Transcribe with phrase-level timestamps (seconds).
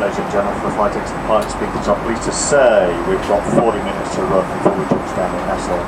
[0.00, 3.78] Ladies and gentlemen, for flight exit pilot speakers, I'm pleased to say we've got 40
[3.78, 5.80] minutes to run before we touch down in Nassau.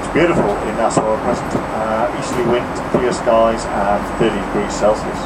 [0.00, 1.54] It's beautiful in Nassau at present.
[1.54, 5.18] Uh, easterly wind, clear skies and 30 degrees Celsius.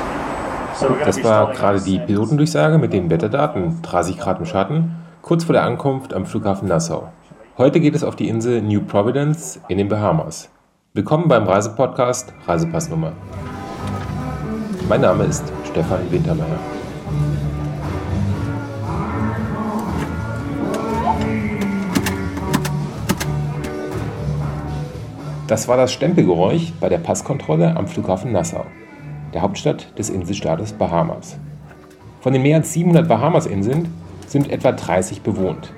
[0.79, 5.55] So Das war gerade die Pilotendurchsage mit den Wetterdaten, 30 Grad im Schatten, kurz vor
[5.55, 7.09] der Ankunft am Flughafen Nassau.
[7.57, 10.51] Heute geht es auf die Insel New Providence in den Bahamas.
[10.93, 13.13] Willkommen beim Reisepodcast Reisepassnummer.
[14.87, 16.76] Mein Name ist Stefan Wintermeyer.
[25.47, 28.67] Das war das Stempelgeräusch bei der Passkontrolle am Flughafen Nassau,
[29.33, 31.39] der Hauptstadt des Inselstaates Bahamas.
[32.21, 33.95] Von den mehr als 700 Bahamas-Inseln
[34.27, 35.73] sind etwa 30 bewohnt.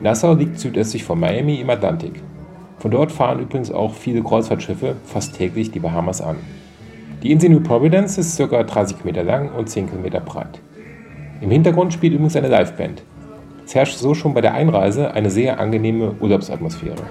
[0.00, 2.22] Nassau liegt südöstlich von Miami im Atlantik.
[2.78, 6.36] Von dort fahren übrigens auch viele Kreuzfahrtschiffe fast täglich die Bahamas an.
[7.22, 8.62] Die Insel New Providence ist ca.
[8.64, 10.60] 30 Meter lang und 10 Kilometer breit.
[11.40, 13.02] Im Hintergrund spielt übrigens eine Liveband.
[13.64, 17.02] Es herrscht so schon bei der Einreise eine sehr angenehme Urlaubsatmosphäre.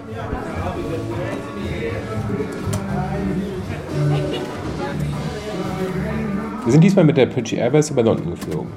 [6.65, 8.71] Wir sind diesmal mit der British Airways über London geflogen.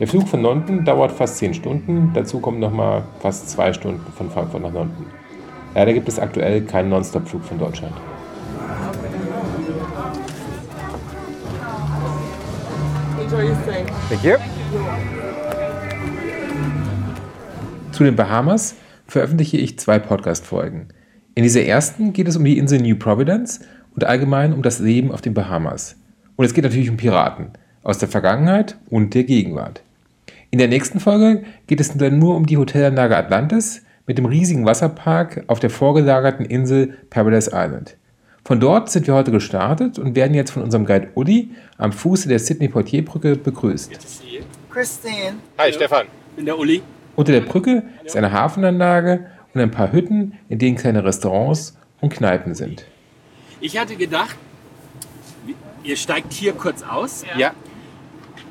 [0.00, 4.28] Der Flug von London dauert fast 10 Stunden, dazu kommen nochmal fast 2 Stunden von
[4.28, 5.06] Frankfurt nach London.
[5.72, 7.94] Leider gibt es aktuell keinen Nonstop-Flug von Deutschland.
[13.20, 13.84] Enjoy your stay.
[14.08, 14.34] Thank you.
[17.92, 18.74] Zu den Bahamas
[19.06, 20.88] veröffentliche ich zwei Podcast-Folgen.
[21.36, 23.60] In dieser ersten geht es um die Insel New Providence
[23.94, 25.94] und allgemein um das Leben auf den Bahamas.
[26.38, 27.48] Und es geht natürlich um Piraten
[27.82, 29.82] aus der Vergangenheit und der Gegenwart.
[30.52, 34.64] In der nächsten Folge geht es dann nur um die Hotelanlage Atlantis mit dem riesigen
[34.64, 37.96] Wasserpark auf der vorgelagerten Insel Paradise Island.
[38.44, 42.28] Von dort sind wir heute gestartet und werden jetzt von unserem Guide Uli am Fuße
[42.28, 43.90] der Sydney-Portier-Brücke begrüßt.
[44.70, 45.34] Christine.
[45.58, 46.06] Hi Stefan.
[46.36, 46.82] bin der Uli.
[47.16, 52.14] Unter der Brücke ist eine Hafenanlage und ein paar Hütten, in denen kleine Restaurants und
[52.14, 52.84] Kneipen sind.
[53.60, 54.36] Ich hatte gedacht,
[55.88, 57.52] ihr steigt hier kurz aus Ja.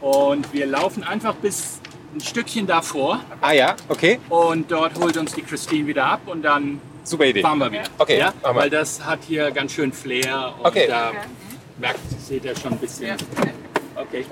[0.02, 1.80] und wir laufen einfach bis
[2.16, 4.20] ein Stückchen davor Ah ja, okay.
[4.30, 7.42] und dort holt uns die Christine wieder ab und dann Super Idee.
[7.42, 7.84] fahren wir wieder.
[8.00, 8.34] Okay, ja?
[8.42, 8.56] wir.
[8.56, 10.88] Weil das hat hier ganz schön Flair und Okay.
[10.88, 11.12] da
[11.78, 13.16] merkt, seht ihr schon ein bisschen.
[13.96, 14.26] Okay.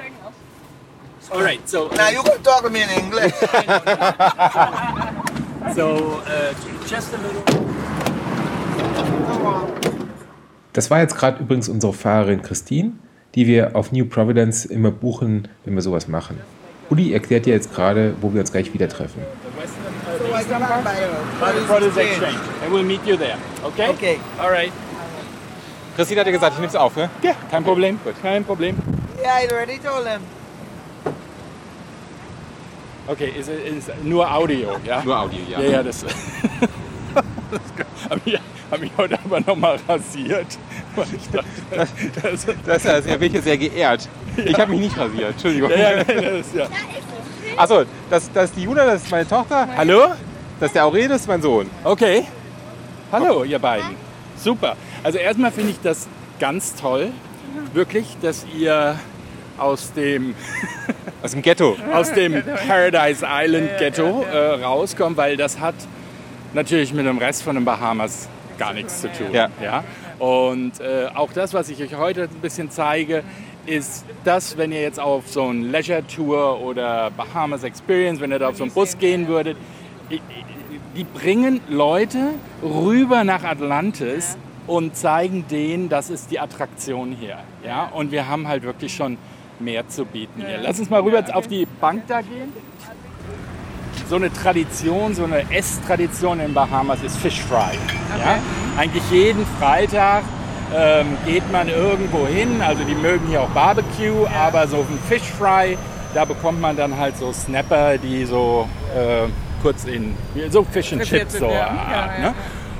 [1.30, 3.34] Alright, so, Now you can talk to me in English.
[5.76, 6.54] so uh,
[6.88, 7.44] just a little.
[10.76, 12.92] Das war jetzt gerade übrigens unsere Fahrerin Christine,
[13.34, 16.38] die wir auf New Providence immer buchen, wenn wir sowas machen.
[16.90, 19.22] Uli erklärt dir jetzt gerade, wo wir uns gleich wieder treffen.
[25.96, 27.10] Christine hat dir gesagt, ich nehme es auf, ne?
[27.22, 27.98] Ja, kein Problem.
[28.22, 28.76] Kein Problem.
[29.24, 30.20] Yeah, I already told him.
[33.08, 35.02] Okay, ist, ist nur Audio, ja?
[35.06, 35.62] Nur Audio, ja.
[35.62, 36.02] Ja, ja, das.
[36.04, 36.12] das
[38.10, 38.38] habe ich,
[38.72, 40.58] hab ich heute aber nochmal rasiert.
[40.96, 41.48] Weil ich dachte,
[42.22, 44.08] das, Das, das, er bin hier sehr geehrt.
[44.44, 45.70] Ich habe mich nicht rasiert, Entschuldigung.
[45.72, 46.68] ja, ja, das ist ja.
[47.58, 49.68] Achso, das, das ist die Juna, das ist meine Tochter.
[49.78, 50.08] Hallo?
[50.60, 51.70] Das ist der Aurel, das ist mein Sohn.
[51.84, 52.26] Okay.
[53.12, 53.96] Hallo, ihr beiden.
[54.38, 54.76] Super.
[55.04, 56.08] Also erstmal finde ich das
[56.40, 57.12] ganz toll,
[57.74, 58.98] wirklich, dass ihr
[59.58, 60.36] aus dem,
[61.24, 61.78] Aus dem Ghetto.
[61.94, 65.76] aus dem Paradise Island Ghetto äh, rauskommt, weil das hat
[66.54, 68.28] natürlich mit dem Rest von den Bahamas
[68.58, 69.28] gar nichts zu tun.
[69.32, 69.50] Ja.
[69.62, 69.84] Ja?
[70.20, 73.24] Und äh, auch das, was ich euch heute ein bisschen zeige,
[73.66, 78.40] ist das, wenn ihr jetzt auf so ein Leisure Tour oder Bahamas Experience, wenn ihr
[78.40, 79.58] da auf so einen Bus gehen würdet,
[80.96, 82.30] die bringen Leute
[82.64, 87.40] rüber nach Atlantis und zeigen denen, das ist die Attraktion hier.
[87.66, 87.86] Ja?
[87.94, 89.18] Und wir haben halt wirklich schon
[89.60, 90.60] mehr zu bieten hier.
[90.62, 92.52] Lass uns mal rüber auf die Bank da gehen.
[94.08, 97.76] So eine Tradition, so eine Esstradition in Bahamas ist Fish Fry.
[98.20, 98.38] Ja?
[98.78, 100.24] Eigentlich jeden Freitag
[100.76, 102.62] ähm, geht man irgendwo hin.
[102.62, 105.76] Also die mögen hier auch Barbecue, aber so ein Fish Fry,
[106.14, 109.28] da bekommt man dann halt so Snapper, die so äh,
[109.64, 110.16] kurz in
[110.50, 111.48] so Fish and Chips so.
[111.50, 112.34] Art, ne?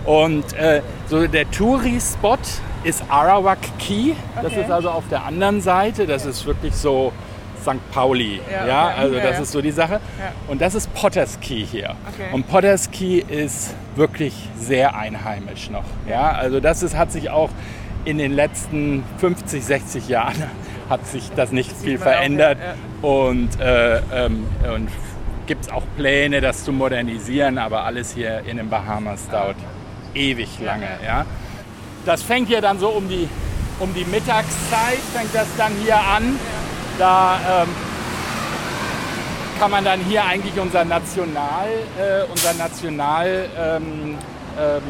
[0.06, 2.38] Und äh, so der Touri-Spot
[2.84, 4.14] ist Arawak Key.
[4.40, 6.06] Das ist also auf der anderen Seite.
[6.06, 7.12] Das ist wirklich so
[7.66, 7.92] St.
[7.92, 8.40] Pauli.
[8.68, 10.00] Ja, also das ist so die Sache.
[10.48, 11.96] Und das ist Potters Key hier.
[12.32, 15.86] Und Potters Key ist wirklich sehr einheimisch noch.
[16.08, 17.50] Ja, also das ist, hat sich auch
[18.06, 20.44] in den letzten 50, 60 Jahren
[20.90, 22.60] hat sich das nicht viel verändert.
[23.02, 24.90] Und, äh, ähm, und
[25.48, 29.58] gibt es auch Pläne, das zu modernisieren, aber alles hier in den Bahamas dauert
[30.14, 30.88] ewig lange.
[31.04, 31.26] Ja.
[32.06, 33.28] Das fängt ja dann so um die,
[33.80, 36.40] um die Mittagszeit, fängt das dann hier an.
[36.98, 37.70] Da, ähm,
[39.60, 44.18] kann man dann hier eigentlich unser National, äh, unser National, ähm,
[44.60, 44.82] ähm,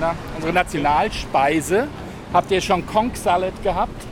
[0.00, 1.88] na, unsere Nationalspeise.
[2.32, 4.06] Habt ihr schon Conch Salad gehabt?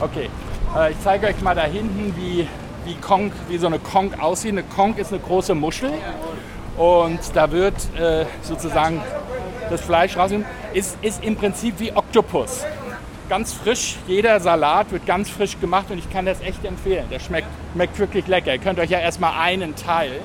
[0.00, 0.28] Okay,
[0.76, 2.48] äh, ich zeige euch mal da hinten, wie,
[2.84, 4.52] wie, Conch, wie so eine Conch aussieht.
[4.52, 5.92] Eine Conch ist eine große Muschel
[6.76, 9.00] und da wird äh, sozusagen
[9.68, 10.50] das Fleisch rausgenommen.
[10.72, 12.64] Ist, ist im Prinzip wie Oktopus.
[13.30, 17.04] Ganz frisch, jeder Salat wird ganz frisch gemacht und ich kann das echt empfehlen.
[17.12, 18.52] Der schmeckt, schmeckt wirklich lecker.
[18.52, 20.20] Ihr könnt euch ja erstmal einen teilen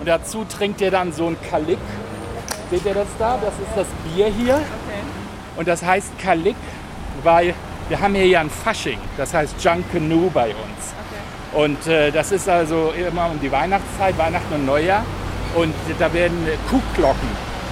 [0.00, 1.78] und dazu trinkt ihr dann so ein Kalik.
[2.72, 3.38] Seht ihr das da?
[3.40, 4.60] Das ist das Bier hier.
[5.56, 6.56] Und das heißt Kalik,
[7.22, 7.54] weil
[7.88, 10.92] wir haben hier ja ein Fasching, das heißt Junkanoo bei uns.
[11.52, 15.04] Und äh, das ist also immer um die Weihnachtszeit, Weihnachten und Neujahr.
[15.54, 17.28] Und da werden Kuhglocken,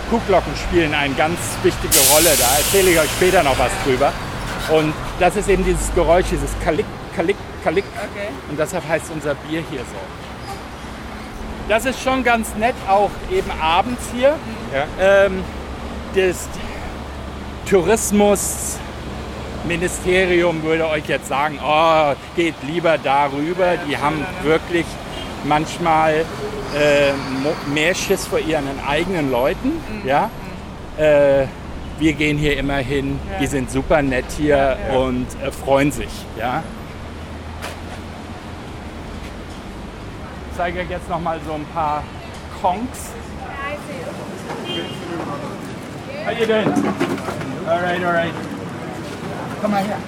[0.09, 2.31] Kuhglocken spielen eine ganz wichtige Rolle.
[2.39, 4.13] Da erzähle ich euch später noch was drüber.
[4.71, 6.87] Und das ist eben dieses Geräusch, dieses Kalik,
[7.17, 7.85] Kalik, Kalik.
[8.51, 9.97] Und deshalb heißt unser Bier hier so.
[11.69, 14.37] Das ist schon ganz nett, auch eben abends hier.
[15.01, 15.45] Ähm,
[16.15, 16.49] das
[17.69, 23.77] Tourismusministerium würde euch jetzt sagen, oh, geht lieber darüber.
[23.87, 24.87] Die haben wirklich
[25.45, 26.25] manchmal
[26.75, 27.13] äh,
[27.73, 29.73] mehr Schiss vor ihren eigenen Leuten.
[30.05, 30.31] Ja?
[30.97, 31.43] Äh,
[31.99, 36.11] wir gehen hier immer hin, die sind super nett hier und äh, freuen sich.
[36.39, 36.63] Ja?
[40.51, 42.03] Ich zeige euch jetzt noch mal so ein paar
[42.61, 43.11] Konks.
[46.25, 46.69] How you doing?
[47.67, 48.35] All right, all right.
[49.61, 49.99] Komm mal her.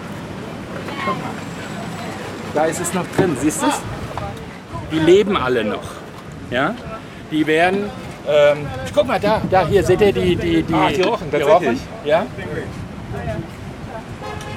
[1.05, 1.31] Guck mal.
[2.55, 3.81] Da ist es noch drin, siehst du es?
[4.91, 5.83] Die leben alle noch.
[6.51, 6.75] Ja?
[7.31, 7.91] Die werden.
[8.29, 11.81] Ähm, guck mal da, da hier seht ihr die die die, Ah, die Rochen, tatsächlich.
[12.05, 12.27] ja?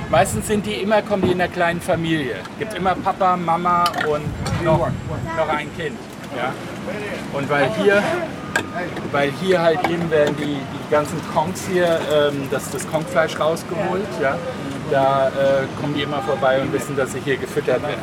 [0.10, 2.36] Meistens sind die immer kommen die in einer kleinen Familie.
[2.60, 4.24] Gibt immer Papa, Mama und
[4.63, 4.88] noch,
[5.38, 5.98] noch ein Kind.
[6.38, 6.54] Ja?
[7.33, 8.04] Und weil hier
[9.12, 14.07] weil hier halt eben werden die, die ganzen Kongs hier, ähm, das, das Kongfleisch rausgeholt,
[14.21, 14.36] ja.
[14.93, 15.31] Da äh,
[15.81, 17.97] kommen die immer vorbei und wissen, dass sie hier gefüttert werden.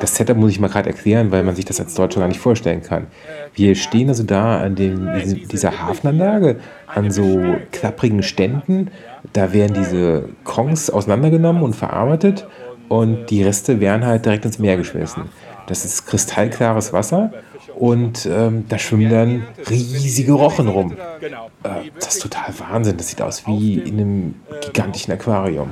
[0.00, 2.40] Das Setup muss ich mal gerade erklären, weil man sich das als Deutscher gar nicht
[2.40, 3.06] vorstellen kann.
[3.54, 5.08] Wir stehen also da an dem,
[5.50, 8.90] dieser Hafenanlage, an so klapprigen Ständen.
[9.32, 12.46] Da werden diese Kongs auseinandergenommen und verarbeitet
[12.90, 15.30] und die Reste werden halt direkt ins Meer geschmissen.
[15.68, 17.32] Das ist kristallklares Wasser
[17.76, 20.94] und ähm, da schwimmen dann riesige Rochen rum.
[21.18, 21.46] Genau.
[21.62, 22.98] Äh, das ist total Wahnsinn.
[22.98, 25.70] Das sieht aus wie in einem gigantischen Aquarium.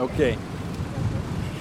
[0.00, 0.36] Okay.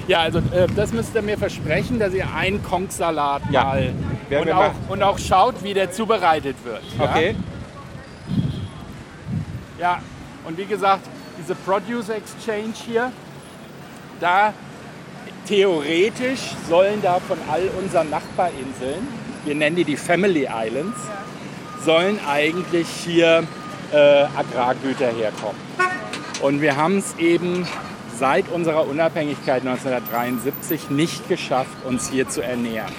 [0.07, 3.93] Ja, also äh, das müsst ihr mir versprechen, dass ihr einen Kongsalat Ja, mal
[4.39, 6.81] und auch, und auch schaut, wie der zubereitet wird.
[6.97, 7.03] Ja?
[7.03, 7.35] Okay.
[9.79, 10.01] Ja,
[10.45, 11.07] und wie gesagt,
[11.39, 13.11] diese Produce Exchange hier,
[14.19, 14.53] da
[15.47, 19.07] theoretisch sollen da von all unseren Nachbarinseln,
[19.45, 20.97] wir nennen die die Family Islands,
[21.83, 23.43] sollen eigentlich hier
[23.91, 25.61] äh, Agrargüter herkommen.
[26.41, 27.67] Und wir haben es eben
[28.17, 32.91] seit unserer Unabhängigkeit 1973 nicht geschafft, uns hier zu ernähren.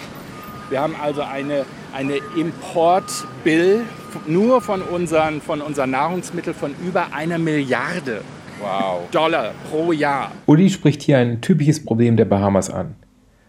[0.70, 3.82] Wir haben also eine, eine Importbill
[4.26, 8.20] nur von unseren, von unseren Nahrungsmitteln von über einer Milliarde
[8.61, 9.09] Wow.
[9.12, 10.32] Dollar pro Jahr.
[10.47, 12.97] Uli spricht hier ein typisches Problem der Bahamas an.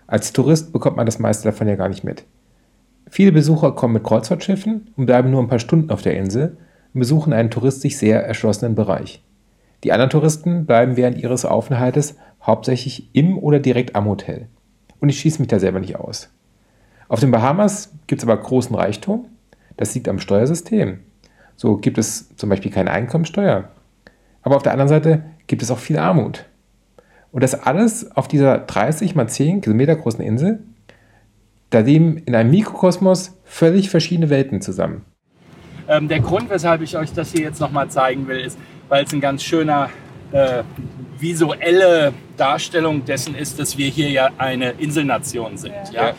[0.06, 2.26] Als Tourist bekommt man das meiste davon ja gar nicht mit.
[3.10, 6.58] Viele Besucher kommen mit Kreuzfahrtschiffen und bleiben nur ein paar Stunden auf der Insel
[6.94, 9.24] und besuchen einen touristisch sehr erschlossenen Bereich.
[9.84, 14.48] Die anderen Touristen bleiben während ihres Aufenthaltes hauptsächlich im oder direkt am Hotel.
[15.00, 16.30] Und ich schieße mich da selber nicht aus.
[17.08, 19.28] Auf den Bahamas gibt es aber großen Reichtum.
[19.78, 21.00] Das liegt am Steuersystem.
[21.56, 23.70] So gibt es zum Beispiel keine Einkommensteuer.
[24.42, 26.46] Aber auf der anderen Seite gibt es auch viel Armut.
[27.32, 30.64] Und das alles auf dieser 30 mal 10 Kilometer großen Insel.
[31.70, 35.06] Da leben in einem Mikrokosmos völlig verschiedene Welten zusammen.
[35.88, 38.58] Ähm, der Grund, weshalb ich euch das hier jetzt nochmal zeigen will, ist,
[38.90, 39.90] weil es ein ganz schöner
[40.32, 40.64] äh,
[41.18, 45.74] visuelle Darstellung dessen ist, dass wir hier ja eine Inselnation sind.
[45.94, 46.14] Ja.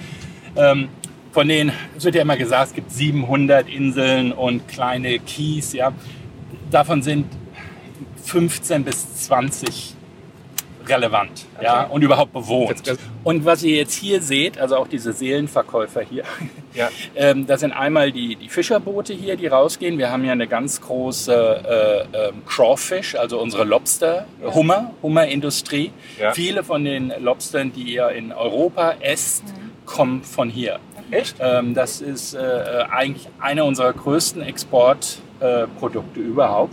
[0.57, 0.89] Ähm,
[1.33, 5.73] von denen, es wird ja immer gesagt, es gibt 700 Inseln und kleine Keys.
[5.73, 5.93] Ja.
[6.71, 7.27] Davon sind
[8.25, 9.95] 15 bis 20
[10.91, 12.83] relevant ja, und überhaupt bewohnt.
[13.25, 16.25] Und was ihr jetzt hier seht, also auch diese Seelenverkäufer hier,
[16.75, 16.89] Ja.
[17.17, 19.99] ähm, das sind einmal die, die Fischerboote hier, die rausgehen.
[19.99, 25.91] Wir haben ja eine ganz große äh, ähm, Crawfish, also unsere Lobster, Hummer, Hummerindustrie.
[26.21, 26.33] Ja.
[26.33, 29.43] Viele von den Lobstern, die ihr in Europa esst,
[29.85, 30.79] kommen von hier.
[31.11, 31.37] Echt?
[31.41, 36.73] Ähm, das ist äh, äh, eigentlich einer unserer größten Exportprodukte äh, überhaupt.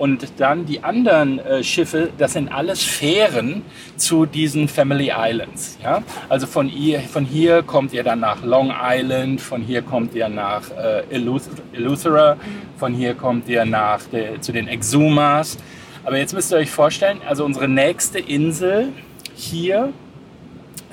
[0.00, 3.60] Und dann die anderen äh, Schiffe, das sind alles Fähren
[3.96, 5.78] zu diesen Family Islands.
[5.82, 6.02] Ja?
[6.30, 10.30] Also von, ihr, von hier kommt ihr dann nach Long Island, von hier kommt ihr
[10.30, 12.38] nach äh, Eleuth- Eleuthera,
[12.78, 15.58] von hier kommt ihr nach der, zu den Exumas.
[16.02, 18.88] Aber jetzt müsst ihr euch vorstellen, also unsere nächste Insel
[19.34, 19.92] hier,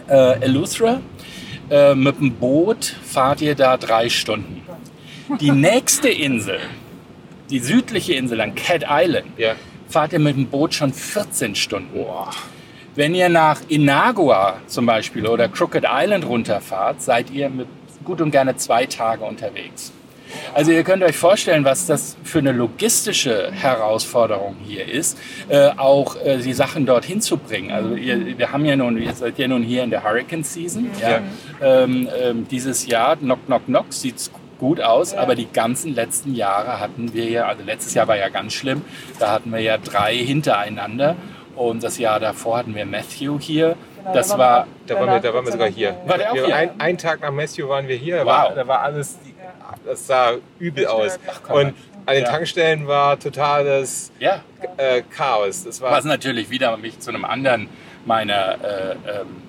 [0.09, 0.99] äh, Eleuthera,
[1.69, 4.63] äh, mit dem Boot fahrt ihr da drei Stunden.
[5.39, 6.59] Die nächste Insel,
[7.49, 9.53] die südliche Insel an Cat Island, Ja.
[9.89, 12.05] fahrt ihr mit dem Boot schon 14 Stunden.
[12.95, 17.67] Wenn ihr nach Inagua zum Beispiel oder Crooked Island runterfahrt, seid ihr mit
[18.03, 19.91] gut und gerne zwei Tage unterwegs.
[20.53, 26.17] Also ihr könnt euch vorstellen, was das für eine logistische Herausforderung hier ist, äh, auch
[26.17, 27.71] äh, die Sachen dorthin zu bringen.
[27.71, 30.89] Also ihr, wir haben ja nun, ihr seid ja nun hier in der Hurricane Season.
[31.01, 31.21] Ja.
[31.61, 36.79] Ähm, ähm, dieses Jahr, knock, knock, knock, sieht's gut aus, aber die ganzen letzten Jahre
[36.79, 38.81] hatten wir ja, also letztes Jahr war ja ganz schlimm,
[39.19, 41.15] da hatten wir ja drei hintereinander
[41.55, 43.75] und das Jahr davor hatten wir Matthew hier.
[44.13, 45.95] Das war, Da waren wir, da waren wir sogar hier.
[46.05, 46.55] War der auch hier?
[46.55, 48.17] Ein, einen Tag nach Matthew waren wir hier.
[48.17, 48.27] Da, Wow.
[48.27, 49.17] war, da war alles,
[49.85, 51.19] das sah übel aus.
[51.43, 51.65] komm mal.
[51.65, 51.73] Und
[52.05, 52.29] an den Ja.
[52.31, 54.39] Tankstellen war totales ja,
[54.77, 55.65] äh, Chaos.
[55.65, 57.67] Das war Was natürlich wieder mich zu einem anderen
[58.05, 59.43] meiner äh, ähm,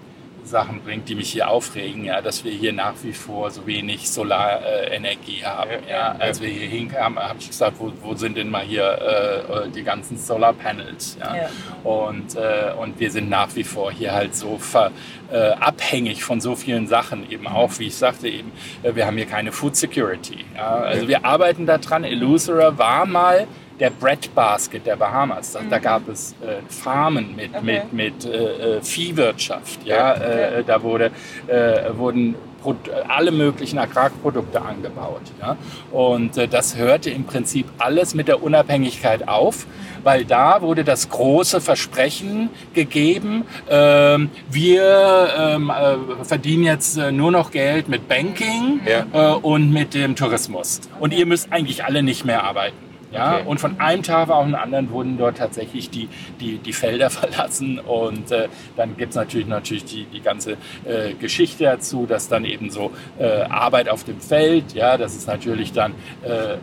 [0.49, 4.11] Sachen bringt, die mich hier aufregen, ja, dass wir hier nach wie vor so wenig
[4.11, 5.71] Solarenergie äh, Energie haben.
[5.89, 6.17] Ja, Ja.
[6.19, 9.71] Als wir hier hinkamen, habe ich gesagt, wo, wo sind denn mal hier äh, äh,
[9.71, 11.19] die ganzen Solarpanels?
[11.21, 11.37] Ja?
[11.37, 11.49] Ja.
[11.85, 14.91] Und, äh, und wir sind nach wie vor hier halt so ver,
[15.31, 18.53] äh, abhängig von so vielen Sachen, eben auch, wie ich sagte, eben,
[18.83, 20.45] äh, wir haben hier keine Food Security.
[20.55, 20.77] Ja?
[20.79, 22.05] Also wir arbeiten daran.
[22.05, 23.47] Eleuthera war mal
[23.81, 25.53] der Bread Basket der Bahamas.
[25.53, 27.83] Da, da gab es äh, Farmen mit, Okay.
[27.91, 29.85] mit, mit äh, äh, Viehwirtschaft.
[29.85, 30.15] Ja?
[30.15, 31.11] Äh, da wurde,
[31.47, 32.75] äh, wurden Pro
[33.07, 35.23] alle möglichen Agrarprodukte angebaut.
[35.41, 35.57] Ja?
[35.93, 39.67] Und äh, das hörte im Prinzip alles mit der Unabhängigkeit auf,
[40.03, 47.31] weil da wurde das große Versprechen gegeben, ähm, wir ähm, äh, verdienen jetzt äh, nur
[47.31, 49.35] noch Geld mit Banking Ja.
[49.35, 50.81] äh, und mit dem Tourismus.
[50.99, 52.88] Und ihr müsst eigentlich alle nicht mehr arbeiten.
[53.13, 53.43] Ja, Okay.
[53.47, 56.09] und von einem Tag auf den anderen wurden dort tatsächlich die,
[56.41, 60.53] die, die Felder verlassen und äh, dann gibt es natürlich, natürlich die, die ganze
[60.85, 65.27] äh, Geschichte dazu, dass dann eben so äh, Arbeit auf dem Feld, ja, das ist
[65.27, 66.59] natürlich dann äh, ähm,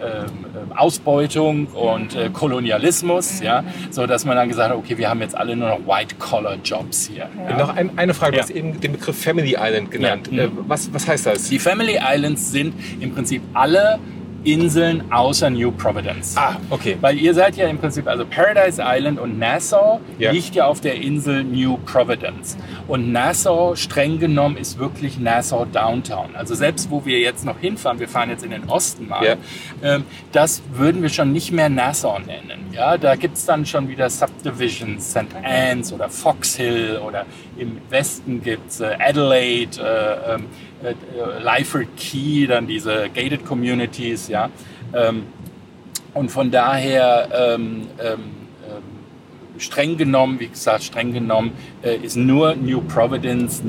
[0.71, 5.21] ähm, Ausbeutung und äh, Kolonialismus, ja, so dass man dann gesagt hat, okay, wir haben
[5.21, 7.27] jetzt alle nur noch White-Collar-Jobs hier.
[7.49, 7.57] Ja.
[7.57, 8.43] Noch ein, eine Frage, du Ja.
[8.43, 10.29] hast eben den Begriff Family Island genannt.
[10.31, 10.43] Ja.
[10.45, 11.49] Äh, was, was heißt das?
[11.49, 13.99] Die Family Islands sind im Prinzip alle
[14.45, 16.35] Inseln außer New Providence.
[16.37, 16.97] Ah, okay.
[17.01, 20.31] Weil ihr seid ja im Prinzip, also Paradise Island und Nassau Ja.
[20.31, 22.55] liegt ja auf der Insel New Providence.
[22.87, 26.35] Und Nassau, streng genommen, ist wirklich Nassau Downtown.
[26.35, 29.35] Also selbst wo wir jetzt noch hinfahren, wir fahren jetzt in den Osten mal, Ja.
[29.83, 32.67] ähm, das würden wir schon nicht mehr Nassau nennen.
[32.71, 35.25] Ja, da gibt es dann schon wieder Subdivisions, St.
[35.43, 37.25] Anne's oder Fox Hill oder
[37.57, 40.45] im Westen gibt es äh, Adelaide, äh, ähm,
[40.85, 44.49] äh, äh, Lyford Key, dann diese Gated Communities, ja.
[44.93, 45.23] Ähm,
[46.13, 48.19] und von daher, ähm, ähm,
[49.57, 51.51] streng genommen, wie gesagt, streng genommen,
[51.81, 53.63] äh, ist nur New Providence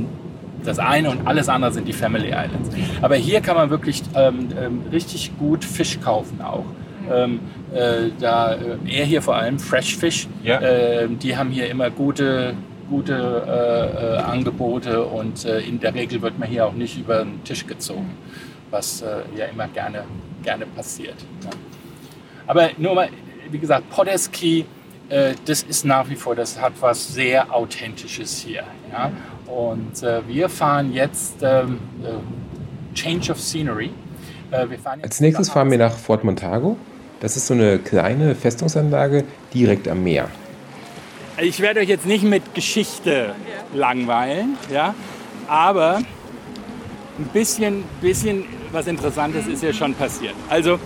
[0.64, 2.70] das eine und alles andere sind die Family Islands.
[3.00, 4.48] Aber hier kann man wirklich ähm,
[4.90, 6.64] richtig gut Fisch kaufen auch.
[7.12, 7.38] Ähm,
[7.72, 8.58] äh, da, äh,
[8.88, 10.60] er hier vor allem Fresh Fish, Ja.
[10.60, 12.54] ähm, die haben hier immer gute,
[12.88, 17.24] gute äh, äh, Angebote und äh, in der Regel wird man hier auch nicht über
[17.24, 18.10] den Tisch gezogen,
[18.70, 20.04] was äh, ja immer gerne,
[20.42, 21.16] gerne passiert.
[21.42, 21.50] Ja.
[22.46, 23.08] Aber nur mal,
[23.50, 24.64] wie gesagt, Podeski,
[25.44, 28.64] das ist nach wie vor, das hat was sehr Authentisches hier.
[28.90, 29.12] Ja?
[29.46, 33.90] Und wir fahren jetzt ähm, äh, Change of Scenery.
[35.02, 36.76] Als nächstes fahren wir nach Fort Montago.
[37.20, 39.24] Das ist so eine kleine Festungsanlage
[39.54, 40.28] direkt am Meer.
[41.38, 43.34] Ich werde euch jetzt nicht mit Geschichte
[43.74, 44.94] langweilen, ja,
[45.46, 45.96] aber
[47.18, 50.34] ein bisschen, bisschen was Interessantes ist ja schon passiert.
[50.48, 50.78] Also,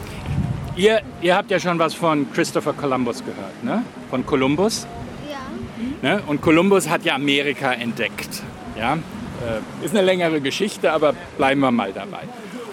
[0.75, 3.85] ihr, ihr habt ja schon was von Christopher Columbus gehört, ne?
[4.11, 4.89] Von Columbus.
[5.31, 6.17] Ja.
[6.17, 6.23] Ne?
[6.27, 8.43] Und Kolumbus hat ja Amerika entdeckt.
[8.77, 8.95] Ja?
[8.95, 12.23] Äh, ist eine längere Geschichte, aber bleiben wir mal dabei.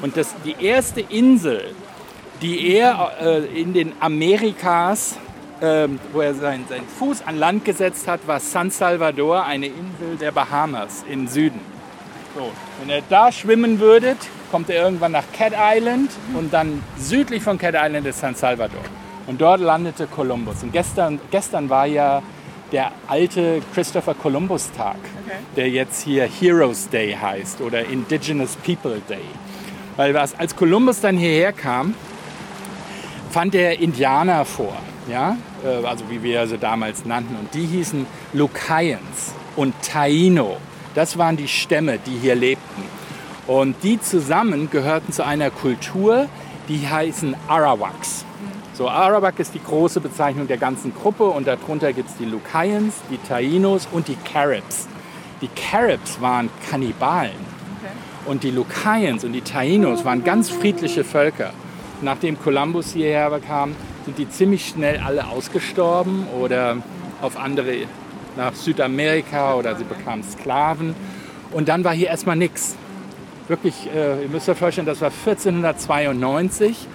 [0.02, 1.76] Und das, die erste Insel,
[2.42, 5.18] die er äh, in den Amerikas,
[5.62, 10.18] ähm, wo er seinen, seinen Fuß an Land gesetzt hat, war San Salvador, eine Insel
[10.20, 11.60] der Bahamas im Süden.
[12.36, 14.18] So, wenn ihr da schwimmen würdet,
[14.52, 18.82] kommt ihr irgendwann nach Cat Island und dann südlich von Cat Island ist San Salvador.
[19.26, 20.64] Und dort landete Kolumbus.
[20.64, 22.22] Und gestern, gestern war ja
[22.72, 24.98] der alte Christopher Columbus Tag,
[25.56, 29.26] der jetzt hier Heroes Day heißt oder Indigenous People Day.
[29.96, 31.94] Weil was, als Kolumbus dann hierher kam,
[33.32, 34.76] fand er Indianer vor.
[35.10, 37.36] Ja, äh, also wie wir sie damals nannten.
[37.36, 40.58] Und die hießen Lucayans und Taino.
[40.96, 42.84] Das waren die Stämme, die hier lebten.
[43.48, 46.28] Und die zusammen gehörten zu einer Kultur,
[46.68, 48.26] die heißen Arawaks.
[48.74, 52.94] So, Arawak ist die große Bezeichnung der ganzen Gruppe und darunter gibt es die Lucayans,
[53.10, 54.88] die Tainos und die Caribs.
[55.42, 57.58] Die Caribs waren Kannibalen
[58.28, 61.54] und die Lucayans und die Tainos waren ganz friedliche Völker.
[62.02, 63.76] Nachdem Kolumbus hierher kam,
[64.08, 66.78] sind die ziemlich schnell alle ausgestorben oder
[67.22, 67.80] auf andere,
[68.38, 70.96] nach Südamerika oder sie bekamen Sklaven.
[71.52, 72.78] Und dann war hier erstmal nichts.
[73.50, 76.88] Wirklich, äh, ihr müsst euch vorstellen, das war 1492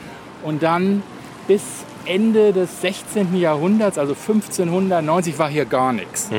[0.42, 1.02] und dann
[1.46, 1.62] bis
[2.06, 3.36] Ende des 16.
[3.36, 6.30] Jahrhunderts, also 1590, war hier gar nichts.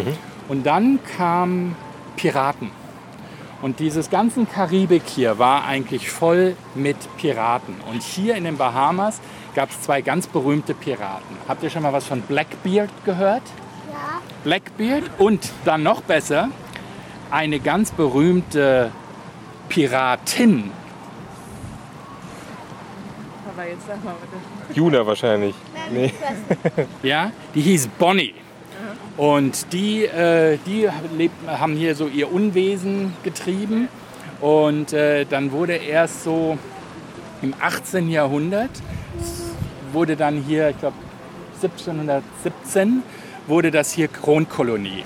[0.48, 1.76] Und dann kamen
[2.16, 2.72] Piraten.
[3.62, 7.76] Und dieses ganze Karibik hier war eigentlich voll mit Piraten.
[7.92, 9.22] Und hier in den Bahamas
[9.56, 11.38] gab es zwei ganz berühmte Piraten.
[11.48, 13.44] Habt ihr schon mal was von Blackbeard gehört?
[13.92, 14.22] Ja.
[14.44, 16.50] Blackbeard und dann noch besser
[17.32, 18.92] eine ganz berühmte
[19.70, 20.72] Piratin.
[23.54, 24.78] Aber jetzt sag mal bitte.
[24.78, 25.56] Juna wahrscheinlich.
[25.92, 26.14] Nee.
[27.04, 28.34] Ja, die hieß Bonnie.
[29.18, 33.88] Und die, äh, die lebt, haben hier so ihr Unwesen getrieben.
[34.42, 36.58] Und äh, dann wurde erst so
[37.42, 38.10] im 18.
[38.10, 38.72] Jahrhundert,
[39.94, 40.96] wurde dann hier, ich glaube
[41.62, 43.04] 1717,
[43.48, 45.04] wurde das hier Kronkolonie.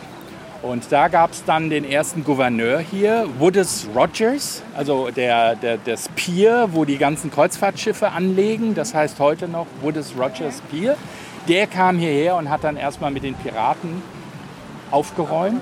[0.63, 6.09] Und da gab es dann den ersten Gouverneur hier, Woodus Rogers, also der, der, das
[6.09, 8.73] Pier, wo die ganzen Kreuzfahrtschiffe anlegen.
[8.73, 10.97] Das heißt heute noch Woodus Rogers Pier.
[11.47, 14.01] Der kam hierher und hat dann erstmal mit den Piraten
[14.89, 15.61] aufgeräumt.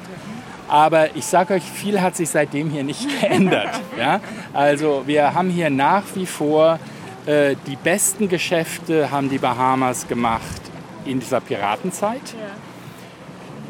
[0.68, 3.82] Aber ich sage euch, viel hat sich seitdem hier nicht geändert.
[4.00, 4.22] Ja?
[4.54, 6.80] Also wir haben hier nach wie vor
[7.26, 10.62] äh, die besten Geschäfte haben die Bahamas gemacht
[11.06, 12.36] in dieser Piratenzeit.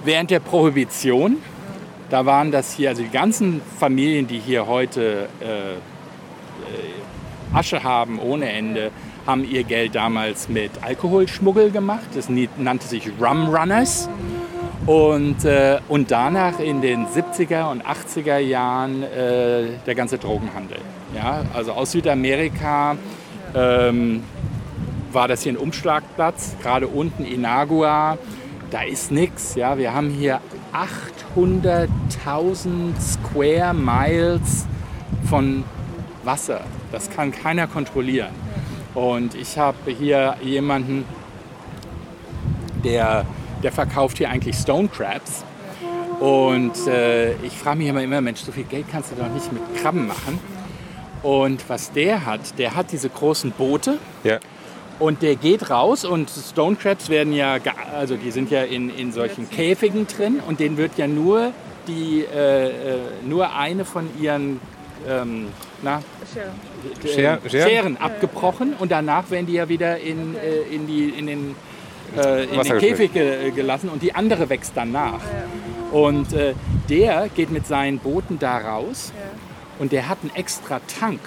[0.04, 1.38] Während der Prohibition,
[2.10, 5.78] da waren das hier, also die ganzen Familien, die hier heute äh, äh,
[7.54, 8.92] Asche haben ohne Ende,
[9.26, 12.08] haben ihr Geld damals mit Alkoholschmuggel gemacht.
[12.14, 14.10] Das nannte sich Rum Runners.
[14.86, 20.78] Und, äh, und danach in den 70er und 80er Jahren äh, der ganze Drogenhandel.
[21.16, 21.42] Ja?
[21.56, 22.96] Also aus Südamerika
[23.56, 24.24] ähm,
[25.12, 28.18] war das hier ein Umschlagplatz, gerade unten Inagua.
[28.70, 29.56] Da ist nichts.
[29.56, 29.78] Ja?
[29.78, 30.42] Wir haben hier
[31.36, 34.66] 800.000 Square Miles
[35.30, 35.64] von
[36.24, 36.62] Wasser.
[36.92, 38.32] Das kann keiner kontrollieren.
[38.94, 41.06] Und ich habe hier jemanden,
[42.84, 43.26] der,
[43.64, 45.46] der verkauft hier eigentlich Stone Crabs.
[46.20, 49.52] Und äh, ich frage mich immer, immer, Mensch, so viel Geld kannst du doch nicht
[49.52, 50.40] mit Krabben machen.
[51.26, 54.38] Und was der hat, der hat diese großen Boote Ja.
[55.00, 57.58] und der geht raus und Stone Crabs werden ja,
[57.98, 61.52] also die sind ja in, in solchen Käfigen drin und denen wird ja nur
[61.88, 62.72] die, äh, äh,
[63.28, 64.60] nur eine von ihren
[65.10, 65.48] ähm,
[65.82, 67.50] na, äh, Scher- Scheren?
[67.50, 71.56] Scheren abgebrochen und danach werden die ja wieder in, äh, in, die, in den,
[72.18, 75.22] äh, in den Käfig ge gelassen und die andere wächst dann nach.
[75.92, 76.54] Und äh,
[76.88, 79.12] der geht mit seinen Booten da raus
[79.80, 81.20] und der hat einen extra Tank.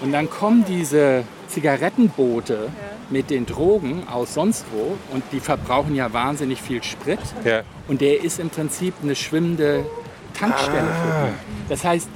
[0.00, 2.70] Und dann kommen diese Zigarettenboote
[3.10, 7.18] mit den Drogen aus sonst wo und die verbrauchen ja wahnsinnig viel Sprit.
[7.44, 7.62] Ja.
[7.88, 9.84] Und der ist im Prinzip eine schwimmende
[10.34, 11.34] Tankstelle für ihn.
[11.68, 12.08] Das heißt,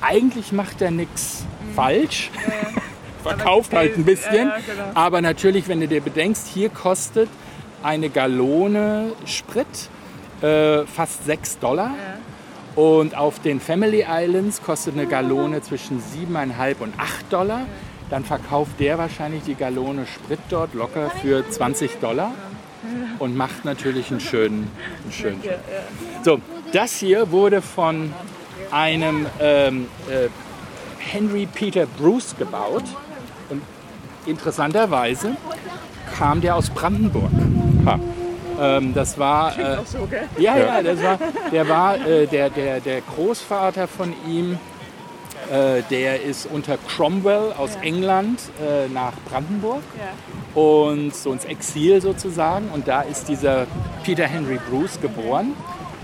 [0.00, 2.30] eigentlich macht er nichts falsch.
[3.22, 4.48] Verkauft halt ein bisschen.
[4.48, 4.90] Ja, ja, genau.
[4.94, 7.28] Aber natürlich, wenn du dir bedenkst, hier kostet
[7.82, 9.66] eine Gallone Sprit
[10.40, 11.94] äh, fast 6 Dollar.
[12.78, 17.62] Und auf den Family Islands kostet eine Gallone zwischen 7,5 und 8 Dollar.
[18.08, 22.30] Dann verkauft der wahrscheinlich die Gallone Sprit dort locker für 20 Dollar
[23.18, 24.70] und macht natürlich einen schönen,
[25.02, 25.42] einen schönen.
[26.22, 26.38] So,
[26.72, 28.12] das hier wurde von
[28.70, 30.28] einem ähm, äh,
[31.00, 32.84] Henry Peter Bruce gebaut.
[33.50, 33.60] Und
[34.24, 35.36] interessanterweise
[36.16, 37.32] kam der aus Brandenburg.
[37.86, 37.98] Ha.
[38.60, 41.18] Ähm, das war, äh, so, ja, ja, das war,
[41.52, 44.58] der war äh, der, der, der Großvater von ihm,
[45.50, 50.60] äh, der ist unter Cromwell aus England äh, nach Brandenburg Ja.
[50.60, 52.68] und so ins Exil sozusagen.
[52.74, 53.66] Und da ist dieser
[54.04, 55.54] Peter Henry Bruce geboren.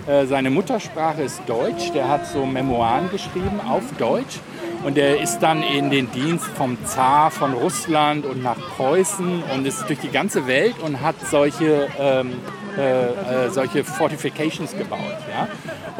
[0.07, 1.91] Äh, seine Muttersprache ist Deutsch.
[1.93, 4.39] Der hat so Memoiren geschrieben auf Deutsch.
[4.85, 9.67] Und er ist dann in den Dienst vom Zar von Russland und nach Preußen und
[9.67, 12.35] ist durch die ganze Welt und hat solche, ähm,
[12.77, 15.17] äh, äh, solche Fortifications gebaut.
[15.31, 15.49] Ja?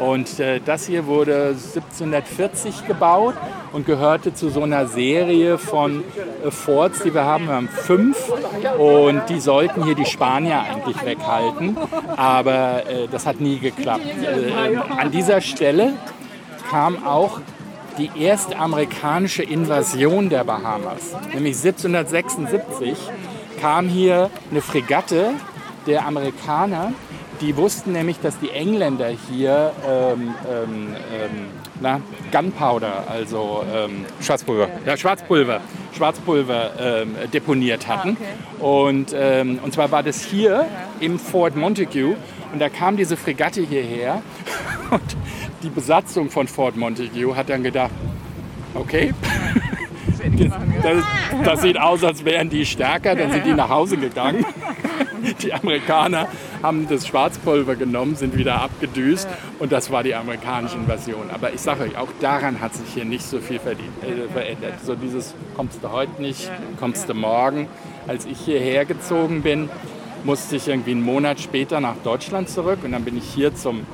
[0.05, 3.33] Und äh, das hier wurde 1740 gebaut
[3.73, 6.03] und gehörte zu so einer Serie von
[6.45, 7.47] äh, Forts, die wir haben.
[7.47, 8.31] Wir haben fünf
[8.77, 11.75] und die sollten hier die Spanier eigentlich weghalten,
[12.15, 14.05] aber äh, das hat nie geklappt.
[14.21, 15.93] Äh, an dieser Stelle
[16.69, 17.39] kam auch
[17.97, 21.15] die erste amerikanische Invasion der Bahamas.
[21.33, 22.97] Nämlich 1776
[23.59, 25.31] kam hier eine Fregatte
[25.87, 26.93] der Amerikaner.
[27.41, 31.47] Die wussten nämlich, dass die Engländer hier ähm, ähm, ähm,
[31.81, 31.99] na,
[32.31, 34.69] Gunpowder, also ähm, Schwarzpulver.
[34.85, 35.59] ja, Schwarzpulver,
[35.95, 38.15] Schwarzpulver ähm, deponiert hatten.
[38.59, 40.65] Und, ähm, und zwar war das hier
[41.01, 42.15] im Fort Montague.
[42.53, 44.21] Und da kam diese Fregatte hierher.
[44.91, 45.17] Und
[45.65, 47.91] die Besatzung von Fort Montague hat dann gedacht,
[48.75, 49.13] okay,
[50.83, 51.03] das,
[51.43, 53.15] das sieht aus, als wären die stärker.
[53.15, 54.45] Dann sind die nach Hause gegangen.
[55.41, 56.27] Die Amerikaner
[56.61, 61.31] haben das Schwarzpulver genommen, sind wieder abgedüst und das war die amerikanische Invasion.
[61.33, 64.73] Aber ich sage euch, auch daran hat sich hier nicht so viel verdient, äh, verändert.
[64.83, 67.67] So dieses kommst du heute nicht, kommst du morgen.
[68.05, 69.67] Als ich hierher gezogen bin,
[70.25, 73.87] musste ich irgendwie einen Monat später nach Deutschland zurück und dann bin ich hier zum,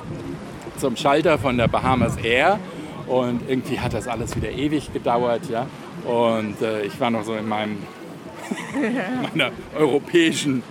[0.78, 2.58] zum Schalter von der Bahamas Air
[3.06, 5.42] und irgendwie hat das alles wieder ewig gedauert.
[5.50, 5.66] Ja?
[6.04, 7.78] Und äh, ich war noch so in meinem
[9.22, 10.62] meiner europäischen.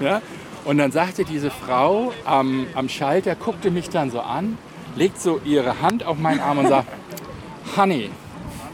[0.00, 0.22] Ja?
[0.64, 4.58] Und dann sagte diese Frau am, am Schalter, guckte mich dann so an,
[4.96, 6.88] legt so ihre Hand auf meinen Arm und sagt,
[7.76, 8.10] Honey,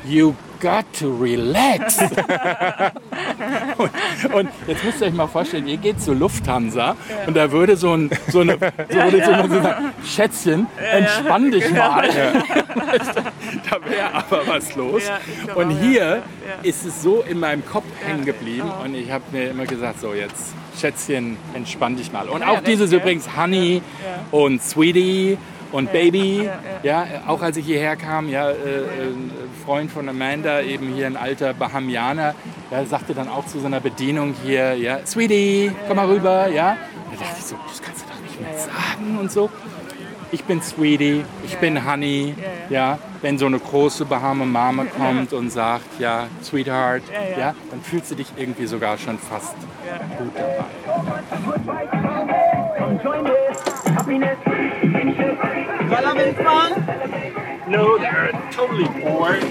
[0.04, 1.98] you got to relax.
[3.78, 3.90] und,
[4.32, 6.96] und jetzt müsst ihr euch mal vorstellen, ihr geht zur Lufthansa
[7.26, 8.60] und da würde so ein, so eine, so
[8.94, 12.08] würde so eine, so eine Schätzchen, entspann dich mal.
[13.70, 15.02] da wäre aber was los.
[15.04, 16.16] Ja, und hier ja.
[16.16, 16.22] Ja.
[16.62, 20.14] ist es so in meinem Kopf hängen geblieben und ich habe mir immer gesagt, so
[20.14, 22.28] jetzt Schätzchen, entspann dich mal.
[22.28, 23.82] Und auch dieses übrigens Honey
[24.30, 25.38] und Sweetie
[25.72, 26.48] und Baby,
[26.82, 29.30] ja, auch als ich hierher kam, ja, äh, äh, ein
[29.64, 32.34] Freund von Amanda, eben hier ein alter Bahamianer,
[32.70, 36.76] der sagte dann auch zu seiner Bedienung hier, ja, Sweetie, komm mal rüber, ja.
[37.10, 39.50] Da dachte ich so, das kannst du doch nicht mehr sagen und so.
[40.30, 42.34] Ich bin Sweetie, ich bin Honey,
[42.70, 42.98] ja.
[43.20, 47.02] Wenn so eine große Bahama Mama kommt und sagt, ja, Sweetheart,
[47.38, 49.54] ja, dann fühlst du dich irgendwie sogar schon fast
[50.18, 50.64] gut dabei.
[54.04, 55.31] Well,
[56.02, 57.70] having fun.
[57.70, 59.42] No, they're totally bored.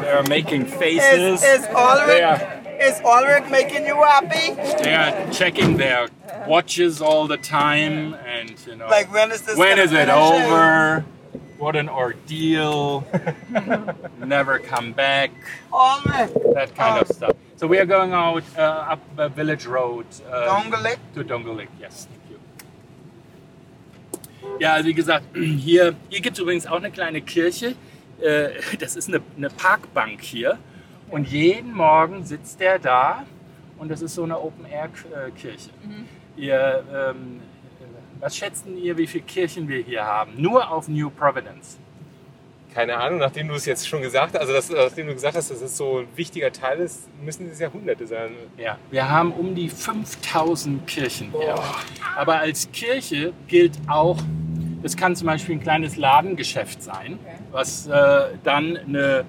[0.00, 1.42] They're making faces.
[1.42, 2.60] is Ulrich, Yeah.
[2.88, 4.54] is Ulrich making you happy?
[4.82, 6.08] They're checking their
[6.46, 10.06] watches all the time, and you know, Like, when is this when gonna is it
[10.08, 10.46] finish?
[10.46, 11.04] over?
[11.58, 13.06] What an ordeal!
[14.18, 15.30] Never come back.
[15.72, 17.36] Ulrich, That kind of stuff.
[17.56, 18.60] So we are going out uh,
[18.94, 20.06] up uh, Village Road.
[20.28, 20.98] Uh, Dongelik.
[21.14, 22.08] To Dongolik, yes.
[24.58, 27.74] Ja, wie gesagt, hier, hier gibt es übrigens auch eine kleine Kirche.
[28.20, 30.58] Äh, Das ist eine, eine Parkbank hier.
[31.10, 33.24] Und jeden Morgen sitzt der da
[33.78, 35.70] und das ist so eine Open-Air-Kirche.
[36.36, 37.40] Ihr, ähm,
[38.20, 40.32] was schätzen ihr, wie viele Kirchen wir hier haben?
[40.36, 41.78] Nur auf New Providence.
[42.74, 45.48] Keine Ahnung, nachdem du es jetzt schon gesagt hast, also das, nachdem du gesagt hast,
[45.48, 48.32] dass es so ein wichtiger Teil ist, müssen es Jahrhunderte sein.
[48.58, 51.54] Ja, wir haben um die 5000 Kirchen hier.
[52.16, 54.18] Aber als Kirche gilt auch,
[54.82, 57.20] das kann zum Beispiel ein kleines Ladengeschäft sein,
[57.52, 59.20] was äh, dann eine,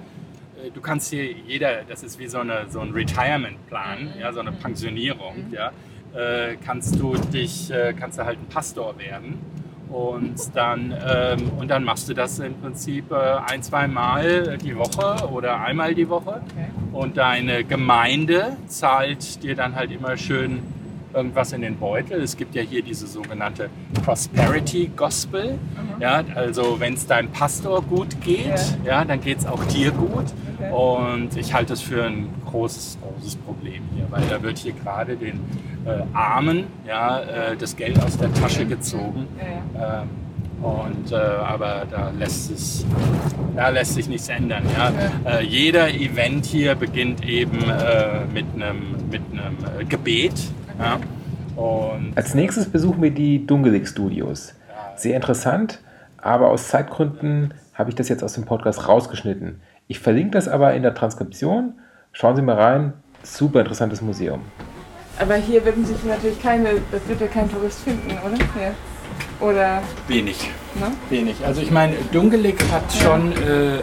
[0.60, 4.40] äh, du kannst hier jeder, das ist wie so, eine, so ein Retirement-Plan, ja, so
[4.40, 5.70] eine Pensionierung, ja,
[6.16, 9.38] äh, kannst du dich, äh, kannst du halt ein Pastor werden.
[9.90, 14.76] Und dann, ähm, und dann machst du das im Prinzip äh, ein, zwei Mal die
[14.76, 16.40] Woche oder einmal die Woche.
[16.92, 20.62] Und deine Gemeinde zahlt dir dann halt immer schön
[21.14, 22.20] irgendwas in den Beutel.
[22.20, 23.70] Es gibt ja hier diese sogenannte
[24.04, 25.58] Prosperity Gospel.
[25.98, 29.04] Ja, also wenn es deinem Pastor gut geht, ja.
[29.04, 30.26] dann geht es auch dir gut.
[30.70, 35.16] Und ich halte es für ein großes, großes Problem hier, weil da wird hier gerade
[35.16, 35.40] den
[35.86, 39.26] äh, Armen ja, äh, das Geld aus der Tasche gezogen.
[39.76, 40.08] Ähm,
[40.62, 42.86] und, äh, aber da lässt, es,
[43.54, 44.64] da lässt sich nichts ändern.
[44.76, 44.92] Ja?
[45.30, 50.34] Äh, jeder Event hier beginnt eben äh, mit einem mit einem, äh, Gebet.
[50.78, 50.98] Ja?
[51.56, 54.54] Und Als nächstes besuchen wir die Dungelik Studios.
[54.96, 55.80] Sehr interessant,
[56.16, 59.60] aber aus Zeitgründen habe ich das jetzt aus dem Podcast rausgeschnitten.
[59.88, 61.74] Ich verlinke das aber in der Transkription.
[62.12, 62.92] Schauen Sie mal rein.
[63.22, 64.40] Super interessantes Museum.
[65.18, 68.36] Aber hier würden sich natürlich keine, das wird ja kein Tourist finden, oder?
[68.60, 68.74] Ja.
[69.40, 70.50] Oder, wenig.
[70.74, 70.92] ne?
[71.10, 71.36] Wenig.
[71.44, 73.80] Also ich meine, Dungelik hat schon äh, äh,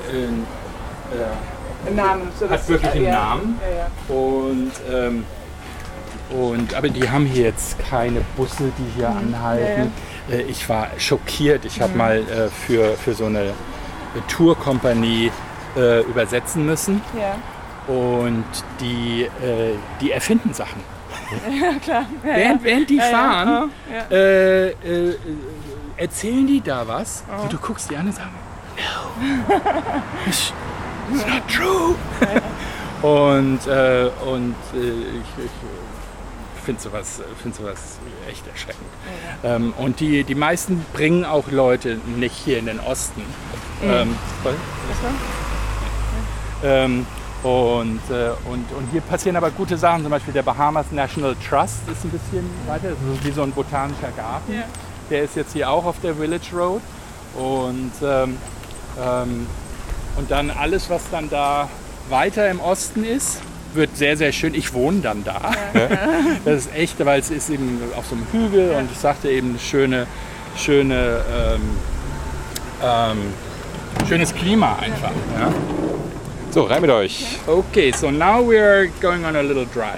[1.96, 2.30] Namen.
[2.40, 3.60] So Hat wirklich einen ja, Namen.
[3.62, 4.16] Ja, ja.
[4.16, 5.26] Und, ähm,
[6.30, 9.92] und, aber die haben hier jetzt keine Busse, die hier anhalten.
[10.32, 11.66] Äh, ich war schockiert.
[11.66, 13.54] Ich habe mal äh, für, für so eine
[14.28, 15.32] Tourkompanie
[15.76, 17.02] äh, übersetzen müssen.
[17.20, 17.94] Ja.
[17.94, 18.46] Und
[18.80, 20.82] die, äh, die erfinden Sachen.
[21.62, 22.06] Ja, klar.
[22.24, 22.68] Ja, Während, ja.
[22.70, 23.18] während die Ja, ja.
[23.18, 24.18] fahren, Ja, ja.
[24.18, 25.18] Äh, äh,
[25.98, 28.30] erzählen die da was und du guckst die an und sagst,
[28.78, 29.56] no,
[30.26, 30.52] it's,
[31.14, 31.96] it's not true.
[33.02, 35.52] und äh, und äh, ich, ich
[36.66, 38.88] finde sowas, find sowas echt erschreckend.
[39.44, 43.22] Ähm, und die, die meisten bringen auch Leute nicht hier in den Osten.
[43.84, 44.54] Ähm, was?
[46.64, 47.06] Ähm,
[47.44, 51.80] und, äh, und, und hier passieren aber gute Sachen, zum Beispiel der Bahamas National Trust
[51.92, 54.54] ist ein bisschen weiter, das ist wie so ein botanischer Garten.
[54.54, 54.64] Ja.
[55.10, 56.82] Der ist jetzt hier auch auf der Village Road.
[57.36, 58.38] Und, ähm,
[59.04, 59.48] ähm,
[60.16, 61.68] und dann alles, was dann da
[62.10, 63.42] weiter im Osten ist,
[63.74, 64.54] wird sehr, sehr schön.
[64.54, 65.52] Ich wohne dann da.
[66.46, 69.58] Das ist echt, weil es ist eben auf so einem Hügel und ich sagte eben
[69.60, 70.08] schöne,
[70.56, 71.62] schöne, ähm,
[72.84, 73.18] ähm,
[74.08, 75.12] schönes Klima einfach.
[75.38, 75.52] Ja.
[76.54, 77.40] So, rein mit euch.
[77.48, 79.98] Okay, so now we're going on a little drive.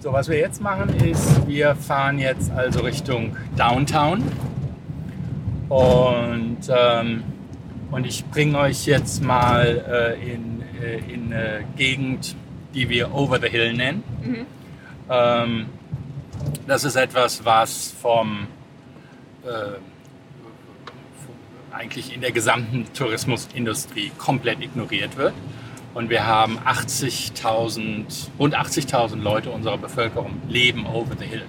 [0.00, 4.22] So, was wir jetzt machen ist, wir fahren jetzt also Richtung Downtown.
[5.70, 7.22] Und, ähm,
[7.90, 12.36] und ich bringe euch jetzt mal äh, in, äh, in eine Gegend,
[12.74, 14.04] die wir Over the Hill nennen.
[15.08, 15.70] Ähm,
[16.66, 18.48] das ist etwas, was vom
[19.46, 19.78] äh,
[21.72, 25.34] eigentlich in der gesamten Tourismusindustrie komplett ignoriert wird.
[25.92, 31.42] Und wir haben 80.000, rund 80.000 Leute unserer Bevölkerung leben over the hill.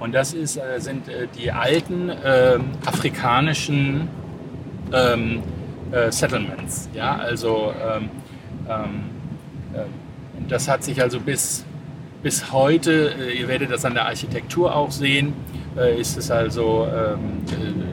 [0.00, 4.08] Und das ist, äh, sind äh, die alten ähm, afrikanischen
[4.92, 5.42] ähm,
[5.92, 6.88] äh, Settlements.
[6.92, 7.16] Ja?
[7.16, 8.10] Also ähm,
[8.68, 9.04] ähm,
[9.74, 9.84] äh,
[10.48, 11.64] das hat sich also bis,
[12.22, 15.34] bis heute, äh, ihr werdet das an der Architektur auch sehen,
[15.76, 17.42] äh, ist es also ähm,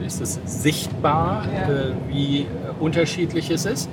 [0.02, 2.46] äh, ist es sichtbar, äh, wie
[2.78, 3.88] unterschiedlich es ist.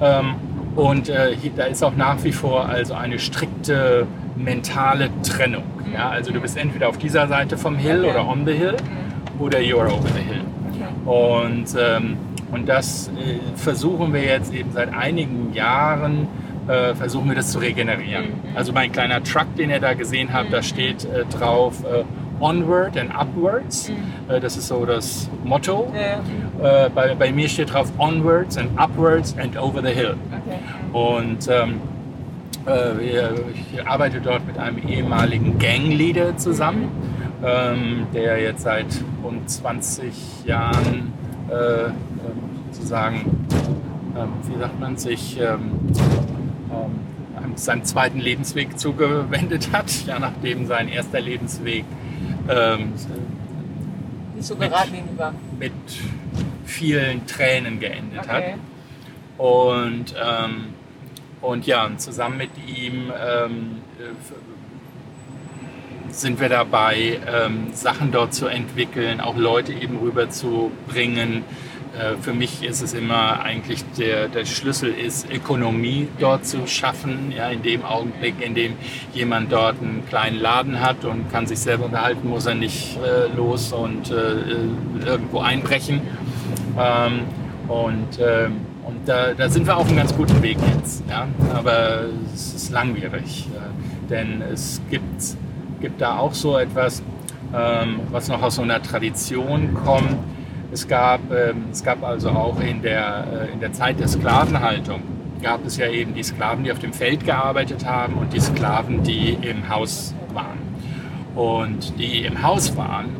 [0.00, 0.34] Ähm,
[0.76, 5.64] und äh, da ist auch nach wie vor also eine strikte mentale Trennung.
[5.92, 6.10] Ja?
[6.10, 8.10] Also du bist entweder auf dieser Seite vom Hill Okay.
[8.10, 8.76] oder on the hill
[9.38, 10.42] oder you're over the hill.
[11.06, 12.16] Und, ähm,
[12.50, 16.28] und das äh, versuchen wir jetzt eben seit einigen Jahren,
[16.66, 18.26] äh, versuchen wir das zu regenerieren.
[18.54, 21.84] Also mein kleiner Truck, den ihr da gesehen habt, da steht äh, drauf
[22.40, 23.90] Onward and Upwards.
[24.28, 25.92] Äh, das ist so das Motto.
[25.94, 26.20] Ja,
[26.86, 30.14] Äh, bei, bei mir steht drauf Onwards and Upwards and Over the Hill.
[30.30, 30.58] okay.
[30.92, 31.80] Und ähm,
[32.66, 33.32] äh,
[33.74, 36.88] ich arbeite dort mit einem ehemaligen Gangleader zusammen,
[37.44, 38.86] ähm, der jetzt seit
[39.22, 41.12] rund 20 Jahren
[41.50, 41.54] äh,
[41.86, 41.92] ähm,
[42.70, 43.46] sozusagen,
[44.16, 45.72] ähm, wie sagt man, sich ähm,
[46.70, 51.84] ähm, einem- seinem zweiten Lebensweg zugewendet hat, ja, nachdem sein erster Lebensweg
[52.48, 52.92] ähm,
[54.34, 55.34] Nicht so geradlinig war.
[55.58, 55.72] mit
[56.64, 58.42] vielen Tränen geendet hat.
[58.42, 58.54] Okay.
[59.38, 60.66] Und, ähm,
[61.40, 64.12] und ja, und zusammen mit ihm ähm, äh,
[66.12, 71.38] sind wir dabei, ähm, Sachen dort zu entwickeln, auch Leute eben rüberzubringen.
[71.38, 71.42] Äh,
[72.20, 77.32] für mich ist es immer eigentlich der, der Schlüssel ist, Ökonomie dort zu schaffen.
[77.36, 78.74] Ja, in dem Augenblick, in dem
[79.12, 83.34] jemand dort einen kleinen Laden hat und kann sich selber unterhalten, muss er nicht äh,
[83.36, 86.00] los und äh, irgendwo einbrechen.
[86.78, 87.20] Ähm,
[87.68, 91.02] und ähm, und da, da sind wir auf einem ganz guten Weg jetzt.
[91.08, 91.26] Ja?
[91.54, 92.04] Aber
[92.34, 93.48] es ist langwierig.
[93.54, 95.36] Äh, denn es gibt,
[95.80, 97.02] gibt da auch so etwas,
[97.54, 100.18] ähm, was noch aus so einer Tradition kommt.
[100.74, 105.02] Es gab, ähm, es gab also auch in der, äh, in der Zeit der Sklavenhaltung,
[105.40, 109.04] gab es ja eben die Sklaven, die auf dem Feld gearbeitet haben und die Sklaven,
[109.04, 110.58] die im Haus waren.
[111.36, 113.10] Und die im Haus waren,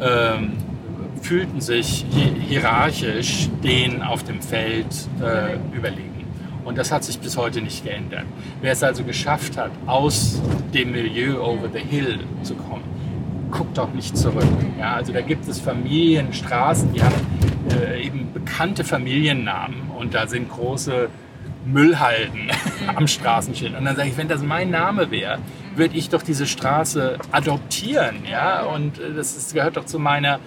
[0.00, 0.52] ähm,
[1.20, 4.86] fühlten sich hi- hierarchisch denen auf dem Feld
[5.20, 6.24] äh, überlegen.
[6.64, 8.26] Und das hat sich bis heute nicht geändert.
[8.60, 10.40] Wer es also geschafft hat, aus
[10.72, 12.84] dem Milieu over the hill zu kommen,
[13.52, 14.48] guckt doch nicht zurück.
[14.78, 17.14] Ja, also da gibt es Familien, Straßen, die haben
[17.70, 21.08] äh, eben bekannte Familiennamen und da sind große
[21.64, 22.50] Müllhalden
[22.96, 23.78] am Straßenschild.
[23.78, 25.38] Und dann sage ich, wenn das mein Name wäre,
[25.76, 28.24] würde ich doch diese Straße adoptieren.
[28.28, 28.64] Ja?
[28.64, 30.40] Und äh, das ist, gehört doch zu meiner,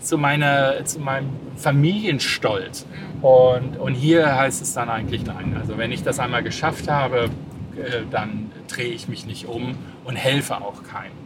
[0.00, 2.86] zu meiner, zu meinem Familienstolz.
[3.20, 5.56] Und, und hier heißt es dann eigentlich nein.
[5.58, 7.30] Also wenn ich das einmal geschafft habe,
[7.76, 11.23] äh, dann drehe ich mich nicht um und helfe auch keinem.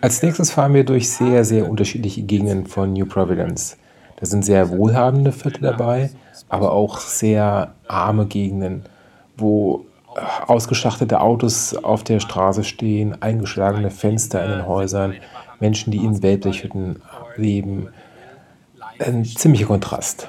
[0.00, 3.76] Als nächstes fahren wir durch sehr, sehr unterschiedliche Gegenden von New Providence.
[4.16, 6.10] Da sind sehr wohlhabende Viertel dabei,
[6.48, 8.84] aber auch sehr arme Gegenden,
[9.36, 15.14] wo äh, ausgeschachtete Autos auf der Straße stehen, eingeschlagene Fenster in den Häusern,
[15.60, 17.02] Menschen, die in Wellblechhütten
[17.36, 17.88] leben.
[18.98, 20.28] Ein ziemlicher Kontrast.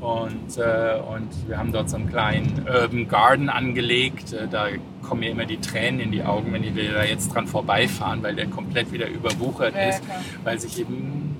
[0.00, 4.32] Und, äh, und wir haben dort so einen kleinen Urban Garden angelegt.
[4.32, 4.68] Äh, da
[5.02, 8.36] kommen mir immer die Tränen in die Augen, wenn wir da jetzt dran vorbeifahren, weil
[8.36, 10.20] der komplett wieder überwuchert Ja, ist, klar.
[10.44, 11.36] weil sich eben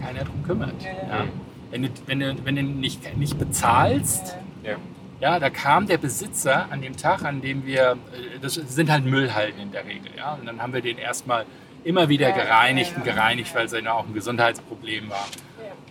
[0.00, 0.74] keiner drum kümmert.
[0.82, 1.24] Ja, Ja?
[1.70, 4.36] Wenn, du, wenn, du, wenn du nicht, nicht bezahlst,
[5.20, 5.38] Ja.
[5.40, 9.60] da kam der Besitzer an dem Tag, an dem wir, äh, das sind halt Müllhalden
[9.60, 11.46] in der Regel, ja, und dann haben wir den erstmal
[11.82, 15.26] immer wieder gereinigt und gereinigt, weil es ja auch ein Gesundheitsproblem war.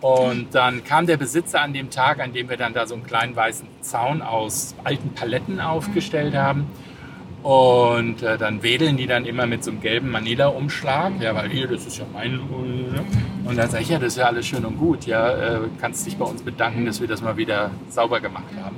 [0.05, 3.03] Und dann kam der Besitzer an dem Tag, an dem wir dann da so einen
[3.03, 6.67] kleinen weißen Zaun aus alten Paletten aufgestellt haben.
[7.41, 11.13] Und äh, dann wedeln die dann immer mit so einem gelben Manila-Umschlag.
[11.19, 12.39] Ja, weil hier, das ist ja mein.
[12.39, 15.07] Und dann sage ich, ja, das ist ja alles schön und gut.
[15.07, 18.75] Ja, äh, kannst dich bei uns bedanken, dass wir das mal wieder sauber gemacht haben.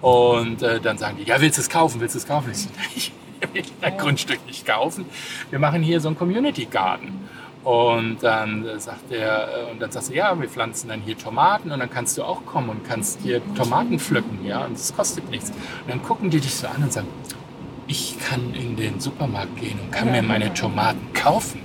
[0.00, 2.00] Und äh, dann sagen die, ja, willst du es kaufen?
[2.00, 2.52] Willst du es kaufen?
[2.52, 3.12] Ich ich
[3.52, 5.06] will dein Grundstück nicht kaufen.
[5.50, 7.28] Wir machen hier so einen Community Garden.
[7.64, 11.70] Und dann sagt er, äh, und dann sagst du, ja, wir pflanzen dann hier Tomaten
[11.70, 15.30] und dann kannst du auch kommen und kannst hier Tomaten pflücken, ja, und das kostet
[15.30, 15.50] nichts.
[15.50, 17.06] Und dann gucken die dich so an und sagen,
[17.86, 21.60] ich kann in den Supermarkt gehen und kann mir meine Tomaten kaufen,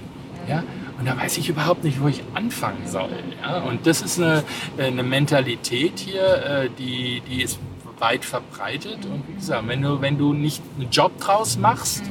[0.48, 0.64] ja.
[1.00, 3.12] Und da weiß ich überhaupt nicht, wo ich anfangen soll.
[3.42, 3.60] Ja?
[3.60, 4.44] Und das ist eine,
[4.80, 7.60] eine Mentalität hier, äh, die, die ist
[8.00, 9.06] weit verbreitet.
[9.06, 12.04] Und wie gesagt, wenn du, wenn du nicht einen Job draus machst,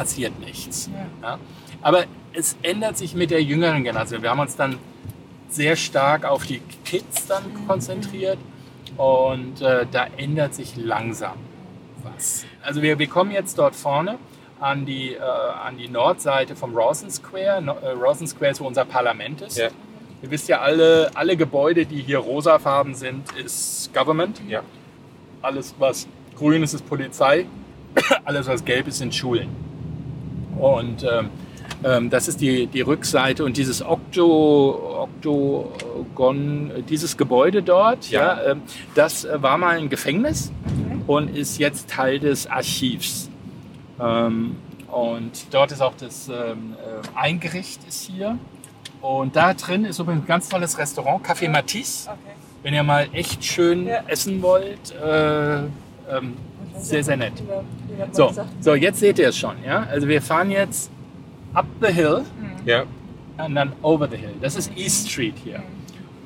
[0.00, 0.88] passiert nichts.
[1.22, 1.38] Ja?
[1.82, 4.22] Aber es ändert sich mit der jüngeren Generation.
[4.22, 4.78] Wir haben uns dann
[5.50, 8.38] sehr stark auf die Kids dann konzentriert
[8.96, 11.34] und äh, da ändert sich langsam
[12.02, 12.46] was.
[12.62, 14.16] Also wir, wir kommen jetzt dort vorne
[14.58, 17.60] an die, äh, an die Nordseite vom Rawson Square.
[17.60, 19.58] No, äh, Rawson Square ist, wo unser Parlament ist.
[19.58, 19.68] Ja.
[20.22, 24.40] Ihr wisst ja, alle, alle Gebäude, die hier rosafarben sind, ist Government.
[24.48, 24.62] Ja.
[25.42, 27.46] Alles, was grün ist, ist Polizei.
[28.24, 29.69] Alles, was gelb ist, sind Schulen.
[30.60, 31.30] Und ähm,
[31.82, 38.20] ähm, das ist die, die Rückseite und dieses Okto, Oktogon, äh, dieses Gebäude dort, ja.
[38.42, 38.50] Ja.
[38.52, 38.62] ähm,
[38.94, 40.52] das äh, war mal ein Gefängnis
[41.06, 43.30] und ist jetzt Teil des Archivs.
[44.00, 44.56] Ähm,
[44.88, 48.38] und dort ist auch das ähm, äh, Eingericht ist hier.
[49.00, 52.10] Und da drin ist übrigens ein ganz tolles Restaurant, Café Matisse.
[52.10, 52.18] Okay.
[52.62, 54.02] Wenn ihr mal echt schön Ja.
[54.06, 56.36] essen wollt, äh, ähm,
[56.80, 57.32] sehr, sehr nett.
[58.12, 59.56] So, so, jetzt seht ihr es schon.
[59.64, 59.86] Ja?
[59.90, 60.90] Also wir fahren jetzt
[61.54, 62.24] up the hill
[62.64, 62.84] Ja.
[63.44, 64.34] und dann over the hill.
[64.40, 65.62] Das ist East Street hier.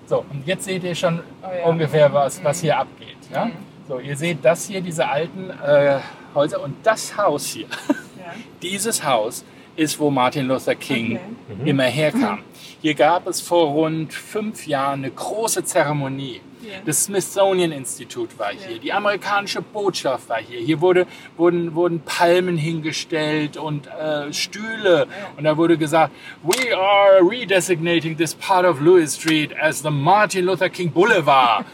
[0.06, 1.64] So, und jetzt seht ihr schon Oh ja.
[1.66, 3.16] ungefähr, was, was hier abgeht.
[3.32, 3.50] Ja?
[3.88, 5.98] So, ihr seht das hier, diese alten äh,
[6.34, 7.66] Häuser und das Haus hier.
[7.88, 7.94] Ja.
[8.62, 9.44] Dieses Haus
[9.76, 11.18] ist, wo Martin Luther King
[11.50, 11.70] Okay.
[11.70, 12.38] immer herkam.
[12.80, 16.40] Hier gab es vor rund fünf Jahren eine große Zeremonie.
[16.84, 20.60] Das Smithsonian Institute war hier, die amerikanische Botschaft war hier.
[20.60, 25.06] Hier wurde, wurden, wurden Palmen hingestellt und äh, Stühle.
[25.36, 30.44] Und da wurde gesagt, we are redesignating this part of Lewis Street as the Martin
[30.44, 31.64] Luther King Boulevard.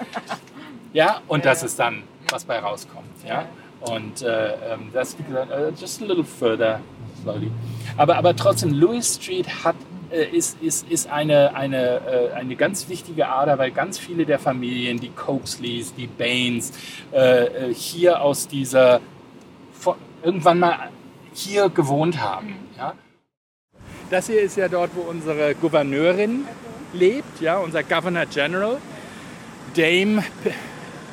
[0.93, 3.07] ja, und das ist dann, was bei rauskommt.
[3.27, 3.47] Ja?
[3.81, 6.81] Und äh, ähm, das, wie gesagt, äh, just a little further
[7.23, 7.51] slowly.
[7.97, 9.77] Aber, aber trotzdem, Lewis Street hat,
[10.11, 14.99] ist, ist, ist eine, eine, äh, eine ganz wichtige Ader, weil ganz viele der Familien,
[14.99, 16.73] die Coaksleys, die Baines,
[17.13, 19.01] äh, äh, hier aus dieser,
[20.23, 20.91] irgendwann mal
[21.33, 22.57] hier gewohnt haben.
[22.77, 22.95] Ja?
[24.11, 26.45] Das hier ist ja dort, wo unsere Gouverneurin
[26.93, 28.79] lebt, ja, unser Governor General,
[29.77, 30.53] Dame P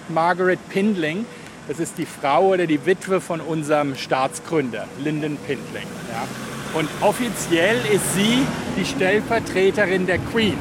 [0.10, 1.26] Margaret Pindling.
[1.68, 5.88] Das ist die Frau oder die Witwe von unserem Staatsgründer, Lyndon Pindling.
[6.12, 6.57] Ja.
[6.74, 8.46] Und offiziell ist sie
[8.78, 10.58] die Stellvertreterin der Queen.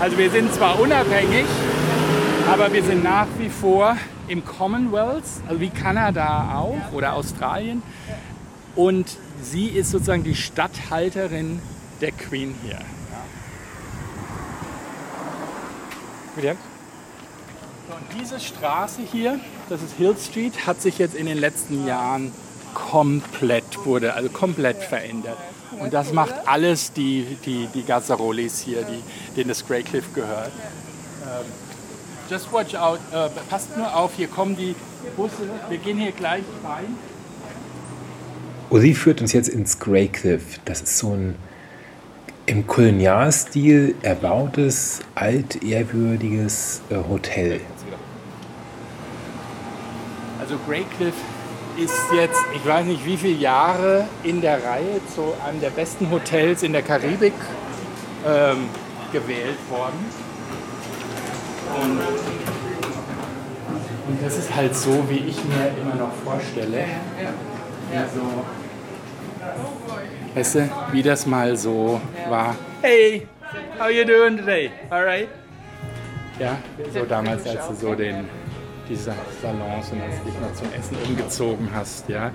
[0.00, 1.46] Also wir sind zwar unabhängig,
[2.50, 3.96] aber wir sind nach wie vor
[4.28, 7.82] im Commonwealth, also wie Kanada auch oder Australien.
[8.74, 11.60] Und sie ist sozusagen die Statthalterin
[12.00, 12.78] der Queen hier.
[17.88, 21.86] So, und diese Straße hier, das ist Hill Street, hat sich jetzt in den letzten
[21.86, 22.32] Jahren
[22.74, 25.36] komplett, wurde also komplett verändert.
[25.78, 29.02] Und das macht alles die, die, die Gazzarolis hier, die,
[29.34, 30.50] denen das Greycliff gehört.
[31.22, 31.44] Ähm,
[32.30, 34.74] just watch out, äh, passt nur auf, hier kommen die
[35.16, 36.96] Busse, wir gehen hier gleich rein.
[38.70, 40.60] Uli führt uns jetzt ins Greycliff.
[40.64, 41.36] Das ist so ein
[42.48, 47.60] im Kolonialstil erbautes, altehrwürdiges äh, Hotel.
[50.40, 51.14] Also Greycliff
[51.78, 56.10] ist jetzt, ich weiß nicht wie viele Jahre in der Reihe zu einem der besten
[56.10, 57.34] Hotels in der Karibik
[58.26, 58.68] ähm,
[59.12, 60.04] gewählt worden.
[61.80, 62.00] Und,
[64.08, 66.84] und das ist halt so, wie ich mir immer noch vorstelle.
[67.94, 68.44] Also,
[70.34, 72.56] weißt du, wie das mal so war.
[72.82, 73.26] Hey,
[73.78, 74.70] how you doing today?
[74.90, 75.28] Alright?
[76.38, 76.56] Ja,
[76.92, 78.28] so damals, als du so den,
[78.88, 79.12] diese
[79.42, 82.30] Salons und als du dich mal zum Essen umgezogen hast, ja.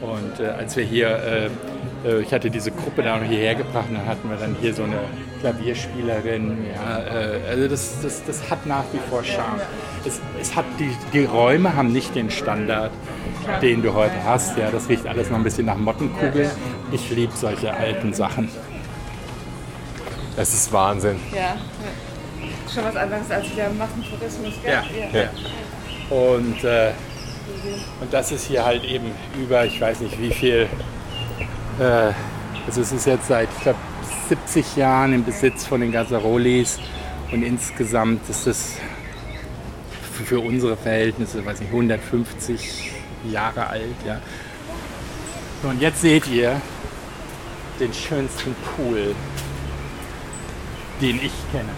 [0.00, 3.86] Und äh, als wir hier, äh, äh, ich hatte diese Gruppe da noch hierher gebracht
[3.88, 4.98] und dann hatten wir dann hier so eine
[5.40, 6.98] Klavierspielerin, ja.
[6.98, 9.60] Äh, also das, das, das hat nach wie vor Charme.
[10.06, 12.92] Es, es hat die, die Räume haben nicht den Standard,
[13.62, 14.70] den du heute hast, ja.
[14.70, 16.50] Das riecht alles noch ein bisschen nach Mottenkugel.
[16.92, 18.48] Ich liebe solche alten Sachen.
[20.36, 21.16] Das ist Wahnsinn.
[21.32, 21.38] Ja.
[21.40, 21.56] ja.
[22.72, 24.72] Schon was anderes als der Massentourismus, gell?
[24.72, 25.28] Ja, ja.
[26.10, 26.92] Und, äh,
[28.00, 30.66] und das ist hier halt eben über, ich weiß nicht wie viel,
[31.78, 32.12] äh,
[32.66, 33.78] also es ist jetzt seit, ich glaube,
[34.28, 36.78] 70 Jahren im Besitz von den Gazzarolis
[37.32, 38.72] und insgesamt ist es
[40.24, 42.92] für- unsere Verhältnisse, weiß nicht, 150
[43.30, 43.82] Jahre alt.
[44.06, 44.20] Ja.
[45.62, 46.60] Und jetzt seht ihr
[47.80, 49.14] den schönsten Pool,
[51.00, 51.68] den ich kenne.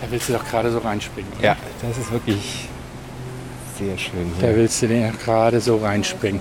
[0.00, 1.30] Da willst du doch gerade so reinspringen.
[1.38, 1.44] oder?
[1.48, 2.68] Ja, das ist wirklich
[3.80, 4.56] sehr schön Da hier.
[4.56, 6.40] willst du den gerade so reinspringen.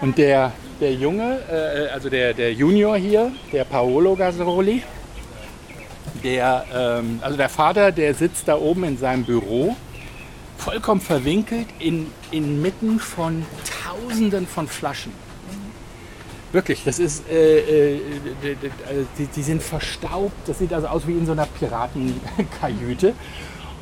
[0.00, 4.82] Und der, der Junge, äh, also der, der Junior hier, der Paolo Gazzaroli,
[6.24, 9.76] der, ähm, also der Vater, der sitzt da oben in seinem Büro,
[10.56, 13.44] vollkommen verwinkelt in, inmitten von
[13.84, 15.12] Tausenden von Flaschen.
[16.52, 18.00] Wirklich, das ist, äh, äh,
[18.88, 23.14] also die, die sind verstaubt, das sieht also aus wie in so einer Piratenkajüte.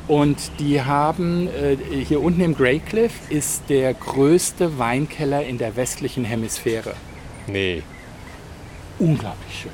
[0.09, 5.75] Und die haben, äh, hier unten im Grey Cliff ist der größte Weinkeller in der
[5.75, 6.95] westlichen Hemisphäre.
[7.45, 7.83] Nee.
[8.97, 9.71] Unglaublich schön.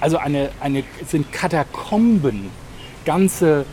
[0.00, 2.50] Also eine, eine es sind Katakomben,
[3.04, 3.64] ganze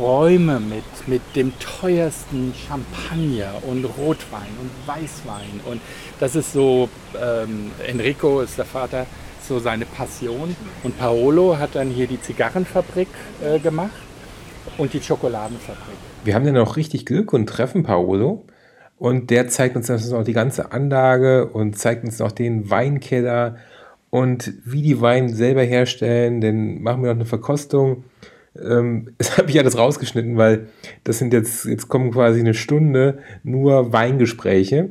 [0.00, 5.60] Räume mit, mit dem teuersten Champagner und Rotwein und Weißwein.
[5.66, 5.80] Und
[6.18, 9.06] das ist so, ähm, Enrico ist der Vater,
[9.46, 10.56] so seine Passion.
[10.82, 13.08] Und Paolo hat dann hier die Zigarrenfabrik
[13.40, 14.05] äh, gemacht
[14.78, 15.96] und die Schokoladenfabrik.
[16.24, 18.44] Wir haben dann auch richtig Glück und treffen Paolo.
[18.98, 23.56] Und der zeigt uns dann noch die ganze Anlage und zeigt uns noch den Weinkeller
[24.10, 26.40] und wie die Weine selber herstellen.
[26.40, 28.04] Dann machen wir noch eine Verkostung.
[28.58, 30.68] Ähm, das habe ich alles rausgeschnitten, weil
[31.04, 34.90] das sind jetzt, jetzt kommen quasi eine Stunde nur Weingespräche.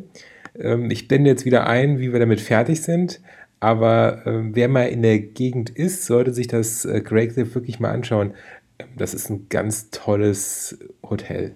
[0.58, 3.22] Ähm, ich blende jetzt wieder ein, wie wir damit fertig sind.
[3.60, 7.80] Aber ähm, wer mal in der Gegend ist, sollte sich das äh, Grey Cliff wirklich
[7.80, 8.34] mal anschauen.
[8.96, 11.56] Das ist ein ganz tolles Hotel.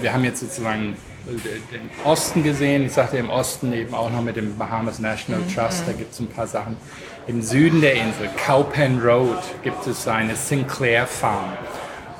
[0.00, 0.96] Wir haben jetzt sozusagen
[1.26, 2.86] äh, den Osten gesehen.
[2.86, 5.84] Ich sagte im Osten eben auch noch mit dem Bahamas National Trust.
[5.86, 6.76] Da gibt es ein paar Sachen.
[7.26, 11.52] Im Süden der Insel, Cowpen Road, gibt es eine Sinclair Farm.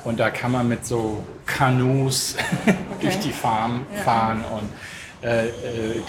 [0.03, 2.35] Und da kann man mit so Kanus
[3.01, 5.51] durch die Farm fahren und äh, äh,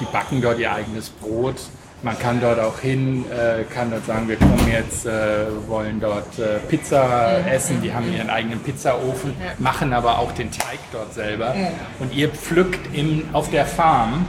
[0.01, 1.57] die backen dort ihr eigenes Brot.
[2.05, 6.39] Man kann dort auch hin, äh, kann dort sagen, wir kommen jetzt, äh, wollen dort
[6.39, 7.81] äh, Pizza essen.
[7.81, 11.55] Die haben ihren eigenen Pizzaofen, machen aber auch den Teig dort selber.
[12.01, 14.27] Und ihr pflückt im, auf der Farm,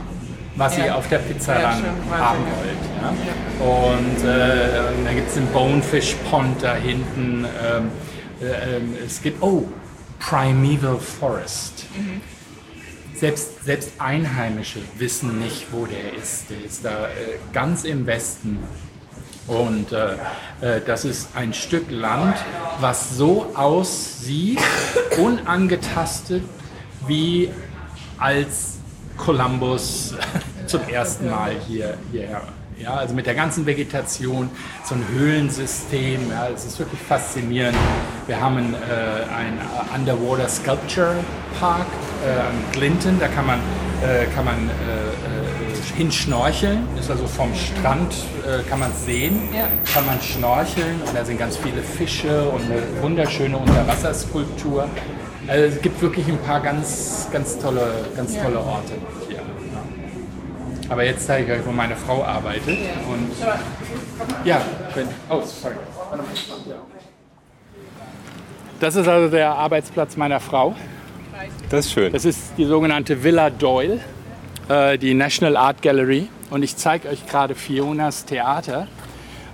[0.55, 2.55] was ihr auf der Pizza Ja, Wahnsinn, haben ja.
[2.55, 3.91] wollt.
[3.91, 3.91] Ja?
[3.91, 7.43] Und äh, dann gibt es den Bonefish Pond da hinten.
[7.45, 7.91] Ähm,
[8.41, 9.67] äh, ähm, es gibt, oh,
[10.19, 11.87] Primeval Forest.
[13.17, 16.49] Selbst, selbst Einheimische wissen nicht, wo der ist.
[16.49, 18.59] Der ist da äh, ganz im Westen.
[19.47, 20.13] Und äh,
[20.61, 22.35] äh, das ist ein Stück Land,
[22.79, 24.59] was so aussieht,
[25.17, 26.43] unangetastet,
[27.07, 27.51] wie
[28.17, 28.77] als
[29.17, 30.15] Kolumbus
[30.65, 32.41] zum ersten Mal hier, hierher.
[32.77, 34.49] Ja, also mit der ganzen Vegetation,
[34.83, 37.77] so ein Höhlensystem, ja, es ist wirklich faszinierend.
[38.27, 38.77] Wir haben einen, äh,
[39.33, 39.59] einen
[39.93, 41.15] Underwater Sculpture
[41.59, 41.85] Park
[42.25, 43.59] äh, am Clinton, da kann man,
[44.01, 48.13] äh, kann man äh, äh, hinschnorcheln, ist also vom Strand,
[48.43, 49.67] äh, kann man sehen, Ja.
[49.93, 54.89] kann man schnorcheln und da sind ganz viele Fische und eine wunderschöne Unterwasserskulptur.
[55.47, 58.93] Also es gibt wirklich ein paar ganz, ganz tolle, ganz tolle Orte
[59.27, 59.37] hier.
[59.37, 59.41] Ja.
[60.89, 62.79] Aber jetzt zeige ich euch, wo meine Frau arbeitet.
[63.07, 63.31] Und
[64.43, 64.61] ja,
[65.29, 65.75] oh, sorry.
[68.85, 70.75] Das ist also der Arbeitsplatz meiner Frau.
[71.71, 72.13] Das ist schön.
[72.13, 73.99] Das ist die sogenannte Villa Doyle,
[74.69, 76.29] äh, die National Art Gallery.
[76.51, 78.87] Und ich zeige euch gerade Fionas Theater,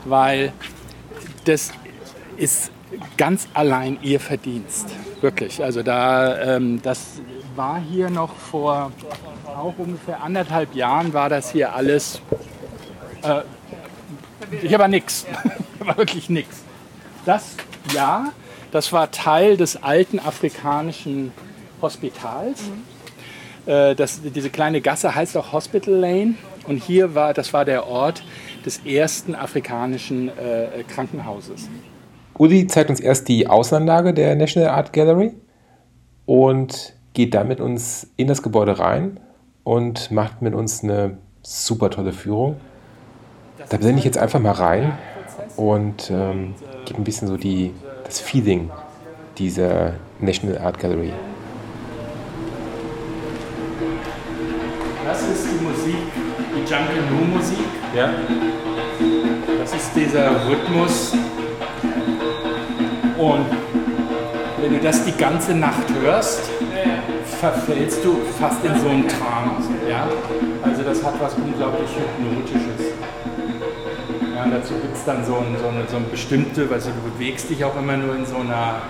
[0.03, 0.51] weil
[1.45, 1.71] das
[2.35, 2.71] ist
[3.15, 4.87] ganz allein ihr Verdienst.
[5.21, 5.63] Wirklich.
[5.63, 7.21] Also da, ähm, das
[7.55, 8.91] war hier noch vor
[9.47, 12.21] auch ungefähr anderthalb Jahren war das hier alles.
[13.21, 13.43] Äh,
[14.61, 15.25] hier war nichts.
[15.77, 16.65] Hier war wirklich nichts.
[17.25, 17.55] Das
[17.93, 18.33] Ja,
[18.71, 21.31] das war Teil des alten afrikanischen
[21.81, 22.61] Hospitals.
[23.65, 26.35] Äh, Das, diese kleine Gasse heißt auch Hospital Lane.
[26.67, 28.23] Und hier war, das war der Ort
[28.65, 31.69] des ersten afrikanischen äh, Krankenhauses.
[32.37, 35.33] Uli zeigt uns erst die Außenanlage der National Art Gallery
[36.25, 39.19] und geht dann mit uns in das Gebäude rein
[39.63, 42.57] und macht mit uns eine super tolle Führung.
[43.69, 44.97] Da blende ich jetzt einfach mal rein
[45.55, 46.55] und ähm,
[46.85, 47.73] gebe ein bisschen so die,
[48.11, 48.69] das Feeling
[49.37, 51.13] dieser National Art Gallery.
[55.05, 55.95] Das ist die Musik,
[56.53, 57.65] die Jungle Nu Musik.
[57.95, 58.09] Ja.
[59.61, 61.13] Das ist dieser Rhythmus.
[63.17, 63.45] Und
[64.59, 66.49] wenn du das die ganze Nacht hörst,
[67.39, 69.69] verfällst du fast in so einen Trance.
[69.89, 70.09] Ja?
[70.63, 72.90] Also das hat was unglaublich Hypnotisches.
[74.43, 77.47] Ja, dazu gibt es dann so ein, so, eine, so ein bestimmte, also du bewegst
[77.49, 78.81] dich auch immer nur in so einer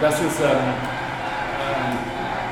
[0.00, 0.56] Das ist ähm,
[1.66, 1.98] ähm,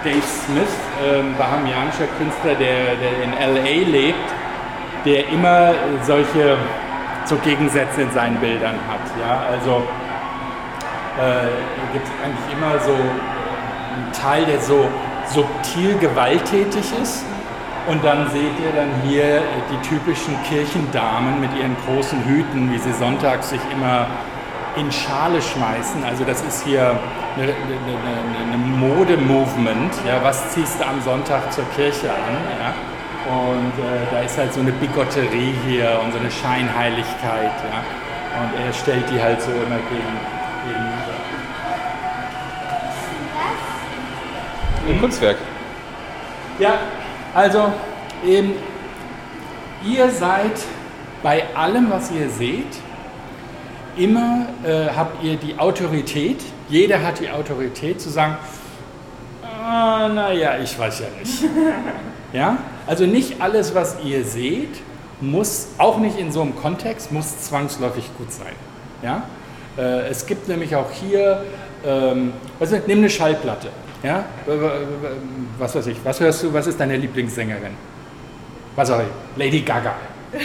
[0.02, 4.28] Dave Smith, ähm, bahamianischer Künstler, der, der in LA lebt,
[5.04, 5.72] der immer
[6.02, 6.56] solche
[7.24, 9.00] so Gegensätze in seinen Bildern hat.
[9.20, 9.46] Ja?
[9.48, 9.84] Also
[11.20, 14.88] äh, gibt eigentlich immer so einen Teil, der so
[15.32, 17.24] subtil gewalttätig ist.
[17.86, 22.92] Und dann seht ihr dann hier die typischen Kirchendamen mit ihren großen Hüten, wie sie
[22.92, 24.08] sonntags sich immer
[24.76, 26.04] in Schale schmeißen.
[26.04, 26.98] Also das ist hier
[27.36, 29.92] eine, eine, eine, eine Mode-Movement.
[30.06, 32.36] Ja, was ziehst du am Sonntag zur Kirche an?
[32.60, 32.74] Ja?
[33.32, 37.54] Und äh, da ist halt so eine Bigotterie hier und so eine Scheinheiligkeit.
[37.70, 37.82] Ja?
[38.42, 40.16] Und er stellt die halt so immer gegen,
[44.88, 45.36] Ein Kunstwerk.
[46.60, 46.78] Ja,
[47.34, 47.72] also
[48.24, 48.52] eben,
[49.84, 50.52] ihr seid
[51.24, 52.78] bei allem, was ihr seht,
[53.96, 56.36] immer äh, habt ihr die Autorität,
[56.68, 58.36] jeder hat die Autorität zu sagen,
[59.42, 61.42] ah, naja, ich weiß ja nicht.
[62.32, 62.56] ja?
[62.86, 64.80] Also nicht alles, was ihr seht,
[65.20, 68.54] muss, auch nicht in so einem Kontext, muss zwangsläufig gut sein.
[69.02, 69.24] Ja?
[69.76, 71.42] Äh, es gibt nämlich auch hier,
[71.84, 73.70] ähm, ist, nimm eine Schallplatte.
[74.06, 74.24] Ja?
[75.58, 77.72] Was weiß ich, was hörst du, was ist deine Lieblingssängerin?
[78.76, 79.94] Was auch ich, Lady Gaga.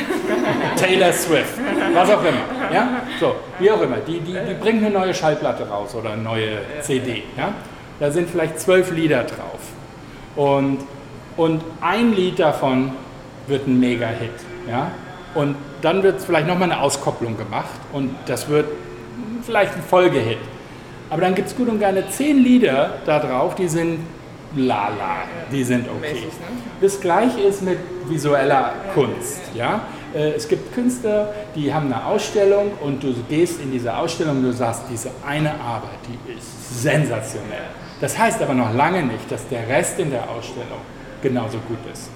[0.75, 1.59] Taylor Swift,
[1.93, 2.73] was auch immer.
[2.73, 3.01] Ja?
[3.19, 3.97] So, wie auch immer.
[3.97, 7.23] Die, die, die bringt eine neue Schallplatte raus oder eine neue CD.
[7.37, 7.53] Ja?
[7.99, 9.59] Da sind vielleicht zwölf Lieder drauf.
[10.35, 10.79] Und,
[11.37, 12.93] und ein Lied davon
[13.47, 14.31] wird ein Mega-Hit.
[14.67, 14.91] Ja?
[15.35, 18.65] Und dann wird vielleicht nochmal eine Auskopplung gemacht und das wird
[19.43, 20.39] vielleicht ein Folgehit.
[21.11, 23.99] Aber dann gibt es gut und gerne zehn Lieder da drauf, die sind
[24.55, 26.23] lala, die sind okay.
[26.79, 29.41] Das gleiche ist mit visueller Kunst.
[29.53, 29.81] Ja?
[30.13, 34.43] Äh, Es gibt Künstler, die haben eine Ausstellung und du gehst in diese Ausstellung und
[34.43, 37.67] du sagst, diese eine Arbeit, die ist sensationell.
[37.99, 40.79] Das heißt aber noch lange nicht, dass der Rest in der Ausstellung
[41.21, 42.09] genauso gut ist.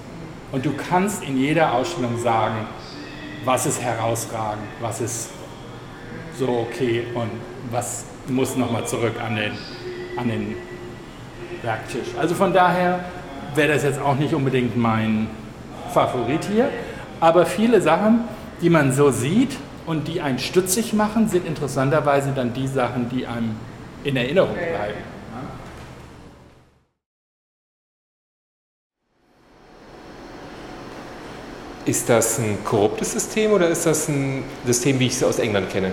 [0.52, 2.66] Und du kannst in jeder Ausstellung sagen,
[3.44, 5.28] was ist herausragend, was ist
[6.38, 7.30] so okay und
[7.70, 9.52] was muss nochmal zurück an den,
[10.16, 10.54] an den
[11.62, 12.08] Werktisch.
[12.18, 13.00] Also von daher
[13.54, 15.28] wäre das jetzt auch nicht unbedingt mein
[15.92, 16.68] Favorit hier,
[17.20, 18.24] aber viele Sachen,
[18.60, 19.56] die man so sieht
[19.86, 23.56] und die einen stutzig machen, sind interessanterweise dann die Sachen, die einem
[24.04, 24.98] in Erinnerung bleiben.
[31.84, 35.70] Ist das ein korruptes System oder ist das ein System, wie ich es aus England
[35.70, 35.92] kenne?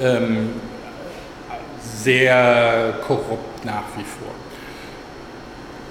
[0.00, 0.50] Ähm,
[1.82, 4.32] sehr korrupt nach wie vor.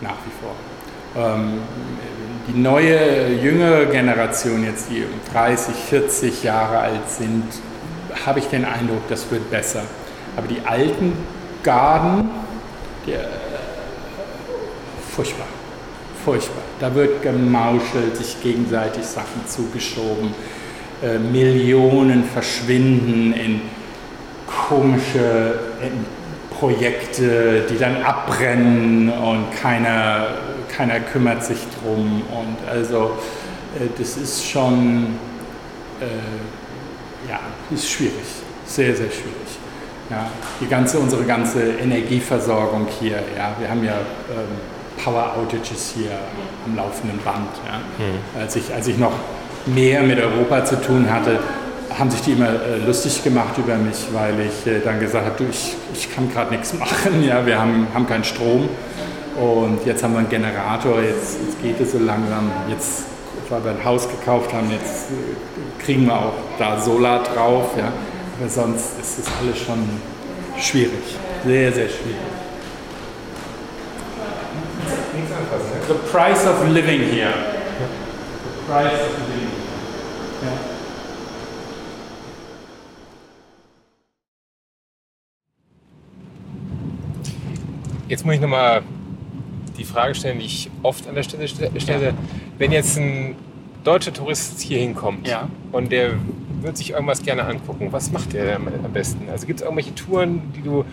[0.02, 0.56] Nach wie vor.
[1.24, 1.62] Ähm,
[2.48, 7.44] die neue, jüngere Generation, jetzt die 30, 40 Jahre alt sind,
[8.26, 9.84] habe ich den Eindruck, das wird besser.
[10.36, 11.14] Aber die alten
[11.64, 12.30] Garden,
[13.06, 13.26] die, äh,
[15.16, 15.48] furchtbar,
[16.24, 16.64] furchtbar.
[16.80, 20.34] Da wird gemauschelt, sich gegenseitig Sachen zugeschoben,
[21.04, 23.62] äh, Millionen verschwinden in
[24.68, 25.71] komische
[26.60, 30.28] Projekte, die dann abbrennen und keiner,
[30.76, 32.22] keiner kümmert sich drum.
[32.32, 33.18] Und also
[33.80, 35.16] äh, das ist schon,
[36.00, 37.40] äh, ja,
[37.72, 38.14] ist schwierig,
[38.66, 39.58] sehr, sehr schwierig.
[40.10, 40.28] Ja,
[40.60, 43.94] die ganze, unsere ganze Energieversorgung hier, ja, wir haben ja
[44.30, 46.12] ähm, Power Outages hier
[46.66, 47.48] am laufenden Band.
[47.66, 48.42] Ja.
[48.42, 49.14] Als, ich, als ich noch
[49.66, 51.40] mehr mit Europa zu tun hatte,
[51.98, 55.36] haben sich die immer äh, lustig gemacht über mich, weil ich äh, dann gesagt habe,
[55.38, 58.70] du, ich, ich kann gerade nichts machen, ja, wir haben, haben keinen Strom
[59.40, 63.04] und jetzt haben wir einen Generator, jetzt, jetzt geht es so langsam, jetzt
[63.52, 67.72] weil wir ein Haus gekauft haben, jetzt äh, kriegen wir auch da Solar drauf.
[67.78, 67.92] Ja.
[68.40, 69.88] Aber sonst ist das alles schon
[70.58, 71.18] schwierig.
[71.46, 72.16] Sehr, sehr schwierig.
[75.88, 77.34] The price of living here.
[77.78, 79.41] The price of living.
[88.12, 88.82] Jetzt muss ich nochmal
[89.78, 92.14] die Frage stellen, die ich oft an der Stelle ste- stelle.
[92.58, 93.36] Wenn jetzt ein
[93.86, 95.48] deutscher Tourist hier hinkommt Ja.
[95.72, 96.16] und der
[96.62, 99.30] wird sich irgendwas gerne angucken, was macht der am besten?
[99.32, 100.84] Also gibt es irgendwelche Touren, die du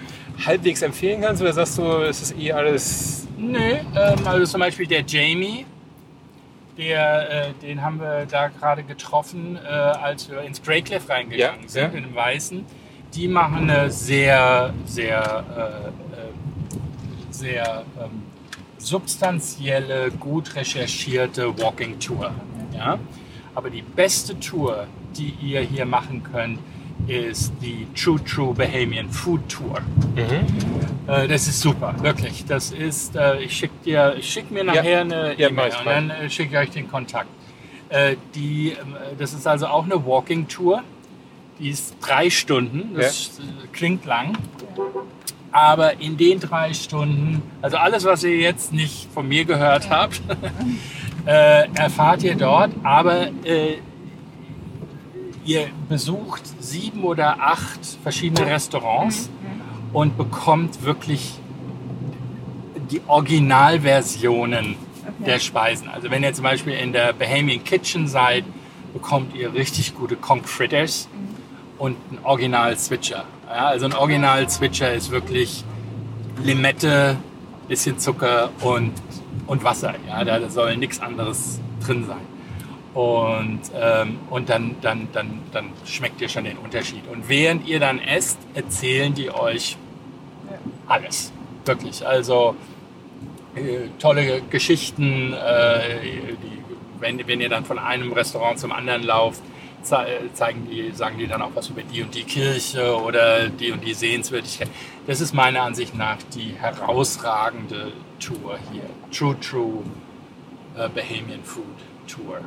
[0.47, 3.27] halbwegs empfehlen kannst oder sagst du, es ist eh alles...
[3.37, 3.85] Nö, ähm,
[4.25, 5.67] also zum Beispiel der Jamie,
[6.79, 11.63] der, äh, den haben wir da gerade getroffen, äh, als wir ins Grey Cliff reingegangen
[11.65, 11.99] Ja, sind, ja.
[11.99, 12.65] in dem Weißen.
[13.15, 15.45] Die machen eine sehr, sehr,
[15.93, 16.08] äh,
[17.39, 18.23] sehr ähm,
[18.79, 22.33] substanzielle, gut recherchierte Walking Tour.
[22.75, 22.99] Ja?
[23.55, 24.87] Aber die beste Tour,
[25.17, 26.59] die ihr hier machen könnt,
[27.07, 29.81] ist die True True Bahamian Food Tour.
[31.07, 32.45] Äh, das ist super, wirklich.
[32.45, 36.11] Das ist, äh, ich schicke dir, ich schick mir nachher eine Ja, E-Mail und dann
[36.11, 37.29] äh, schicke ich euch den Kontakt.
[37.89, 40.83] Äh, die, ähm, das ist also auch eine Walking Tour.
[41.59, 42.95] Die ist drei Stunden.
[42.95, 44.37] Das äh, klingt lang.
[45.51, 50.21] Aber in den drei Stunden, also alles, was ihr jetzt nicht von mir gehört habt,
[51.27, 52.71] äh, erfahrt ihr dort.
[52.83, 53.79] Aber äh,
[55.45, 59.31] ihr besucht sieben oder acht verschiedene Restaurants
[59.93, 61.35] und bekommt wirklich
[62.91, 64.77] die Originalversionen
[65.25, 65.89] der Speisen.
[65.89, 68.45] Also wenn ihr zum Beispiel in der Bahamian Kitchen seid,
[68.93, 71.09] bekommt ihr richtig gute Conch Fritters
[71.79, 73.25] und ein Original Switcher.
[73.49, 75.65] Ja, also ein Original Switcher ist wirklich
[76.43, 77.17] Limette,
[77.67, 78.93] bisschen Zucker und,
[79.47, 79.95] und Wasser.
[80.07, 82.21] Ja, da soll nichts anderes drin sein.
[82.93, 87.09] Und, ähm, und dann, dann, dann, dann schmeckt ihr schon den Unterschied.
[87.11, 89.79] Und während ihr dann esst, erzählen die euch
[90.87, 91.33] alles.
[91.65, 92.07] Wirklich.
[92.07, 92.55] Also
[93.55, 96.63] äh, tolle Geschichten, äh, die,
[97.01, 99.41] wenn, wenn ihr dann von einem Restaurant zum anderen lauft,
[99.83, 103.85] zeigen die, sagen die dann auch was über die und die Kirche oder die und
[103.85, 104.69] die Sehenswürdigkeit.
[105.07, 108.83] Das ist meiner Ansicht nach die herausragende Tour hier.
[109.11, 109.83] True, true
[110.77, 111.65] äh, Bahamian Food
[112.07, 112.41] Tour.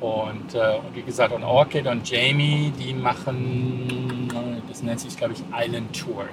[0.00, 4.28] Und, äh, wie gesagt, und Orchid und Jamie, die machen,
[4.68, 6.26] das nennt sich, glaube ich, Island Tour.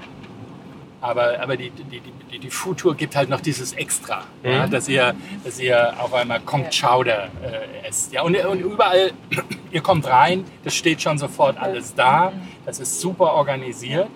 [1.06, 2.02] Aber, aber die, die,
[2.32, 6.14] die, die Food Tour gibt halt noch dieses Extra, ja, dass, ihr, dass ihr auf
[6.16, 8.12] einmal Conch Chowder äh, esst.
[8.12, 9.12] Ja, und, und überall,
[9.72, 12.34] ihr kommt rein, das steht schon sofort alles da,
[12.66, 14.08] das ist super organisiert.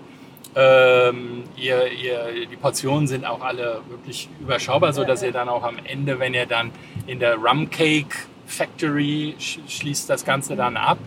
[0.56, 5.64] Ähm, ihr, ihr, die Portionen sind auch alle wirklich überschaubar, so dass ihr dann auch
[5.64, 6.72] am Ende, wenn ihr dann
[7.06, 8.16] in der Rum Cake
[8.48, 10.98] Factory sch schließt das Ganze dann ab,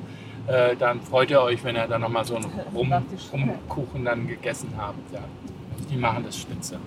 [0.47, 2.93] äh, dann freut ihr euch, wenn ihr dann nochmal so einen Rum,
[3.33, 5.13] Rumkuchen dann gegessen habt.
[5.13, 5.25] Ja.
[5.93, 6.79] Die machen das spitze.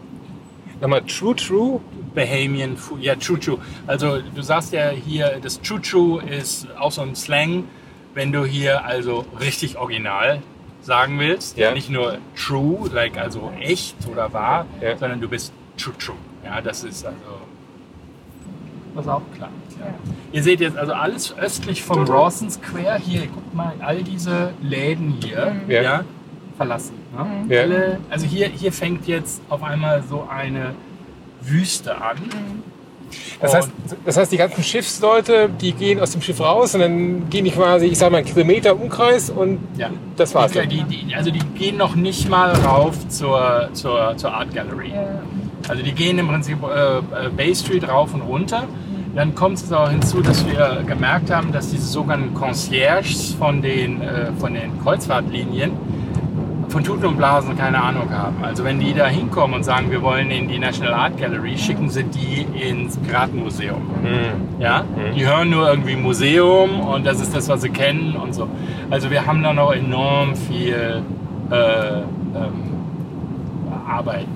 [0.81, 1.79] Nochmal True True.
[2.13, 3.57] Bahamian Food, ja, True True.
[3.87, 7.65] Also du sagst ja hier, das True True ist auch so ein Slang,
[8.13, 10.41] wenn du hier also richtig original
[10.81, 11.57] sagen willst.
[11.57, 11.71] Ja.
[11.73, 14.97] Nicht nur true, like also echt oder wahr, Ja.
[14.97, 16.15] sondern du bist True True.
[16.43, 17.17] Ja, das ist also
[18.93, 19.49] was auch klar.
[19.79, 19.87] Ja.
[20.31, 22.97] Ihr seht jetzt also alles östlich vom Rawson Square.
[22.99, 25.81] Hier, guckt mal, all diese Läden hier, Ja.
[25.81, 26.03] ja,
[26.57, 26.93] verlassen.
[27.47, 27.55] Ne?
[27.55, 27.61] Ja.
[27.61, 30.73] Alle, also hier, hier fängt jetzt auf einmal so eine
[31.41, 32.17] Wüste an.
[33.39, 33.69] Das heißt,
[34.03, 37.51] das heißt, die ganzen Schiffsleute, die gehen aus dem Schiff raus und dann gehen die
[37.51, 39.89] quasi, ich sag mal, einen Kilometer Umkreis und Ja.
[40.17, 40.69] das war's Die, dann.
[40.69, 44.91] die, die, also die gehen noch nicht mal rauf zur, zur, zur Art Gallery.
[45.67, 47.01] Also die gehen im Prinzip äh, äh,
[47.35, 48.63] Bay Street rauf und runter.
[49.15, 54.01] Dann kommt es auch hinzu, dass wir gemerkt haben, dass diese sogenannten Concierges von den,
[54.01, 55.71] äh, von den Kreuzfahrtlinien
[56.75, 58.43] von Tuten und Blasen keine Ahnung haben.
[58.43, 61.89] Also wenn die da hinkommen und sagen, wir wollen in die National Art Gallery, schicken
[61.89, 63.81] sie die ins Piratenmuseum.
[64.59, 64.83] Ja?
[65.15, 68.49] Die hören nur irgendwie Museum und das ist das, was sie kennen und so.
[68.89, 71.01] Also wir haben da noch enorm viel
[71.49, 72.03] äh, ähm,
[73.87, 74.27] Arbeit,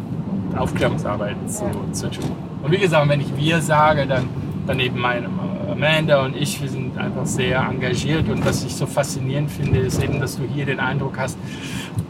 [0.58, 2.32] Aufklärungsarbeit zu, zu tun.
[2.64, 4.30] Und wie gesagt, wenn ich wir sage, dann,
[4.66, 5.28] dann eben meine
[5.70, 10.04] Amanda und ich, wir sind einfach sehr engagiert und was ich so faszinierend finde, ist
[10.04, 11.38] eben, dass du hier den Eindruck hast,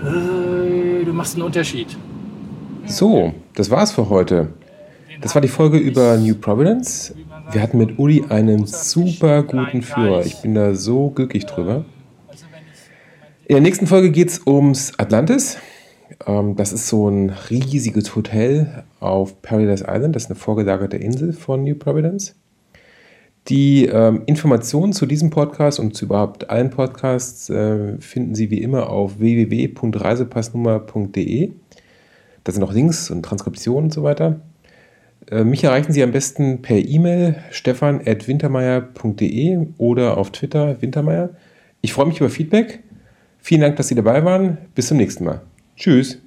[0.02, 1.98] äh, du machst einen Unterschied.
[2.86, 4.50] So, das war's für heute.
[5.22, 7.14] Das war die Folge über New Providence.
[7.52, 10.26] Wir hatten mit Uli einen super guten Führer.
[10.26, 11.86] Ich bin da so glücklich drüber.
[13.46, 15.58] In der nächsten Folge geht es ums Atlantis.
[16.26, 20.16] Ähm, das ist so ein riesiges Hotel auf Paradise Island.
[20.16, 22.36] Das ist eine vorgelagerte Insel von New Providence.
[23.50, 28.62] Die ähm, Informationen zu diesem Podcast und zu überhaupt allen Podcasts äh, finden Sie wie
[28.62, 31.54] immer auf www.reisepassnummer.de.
[32.44, 34.42] Da sind auch Links und Transkriptionen und so weiter.
[35.32, 41.32] Äh, mich erreichen Sie am besten per E-Mail stefan.wintermeier.de oder auf Twitter wintermeier.
[41.82, 42.84] Ich freue mich über Feedback.
[43.40, 44.58] Vielen Dank, dass Sie dabei waren.
[44.76, 45.42] Bis zum nächsten Mal.
[45.76, 46.20] Tschüss.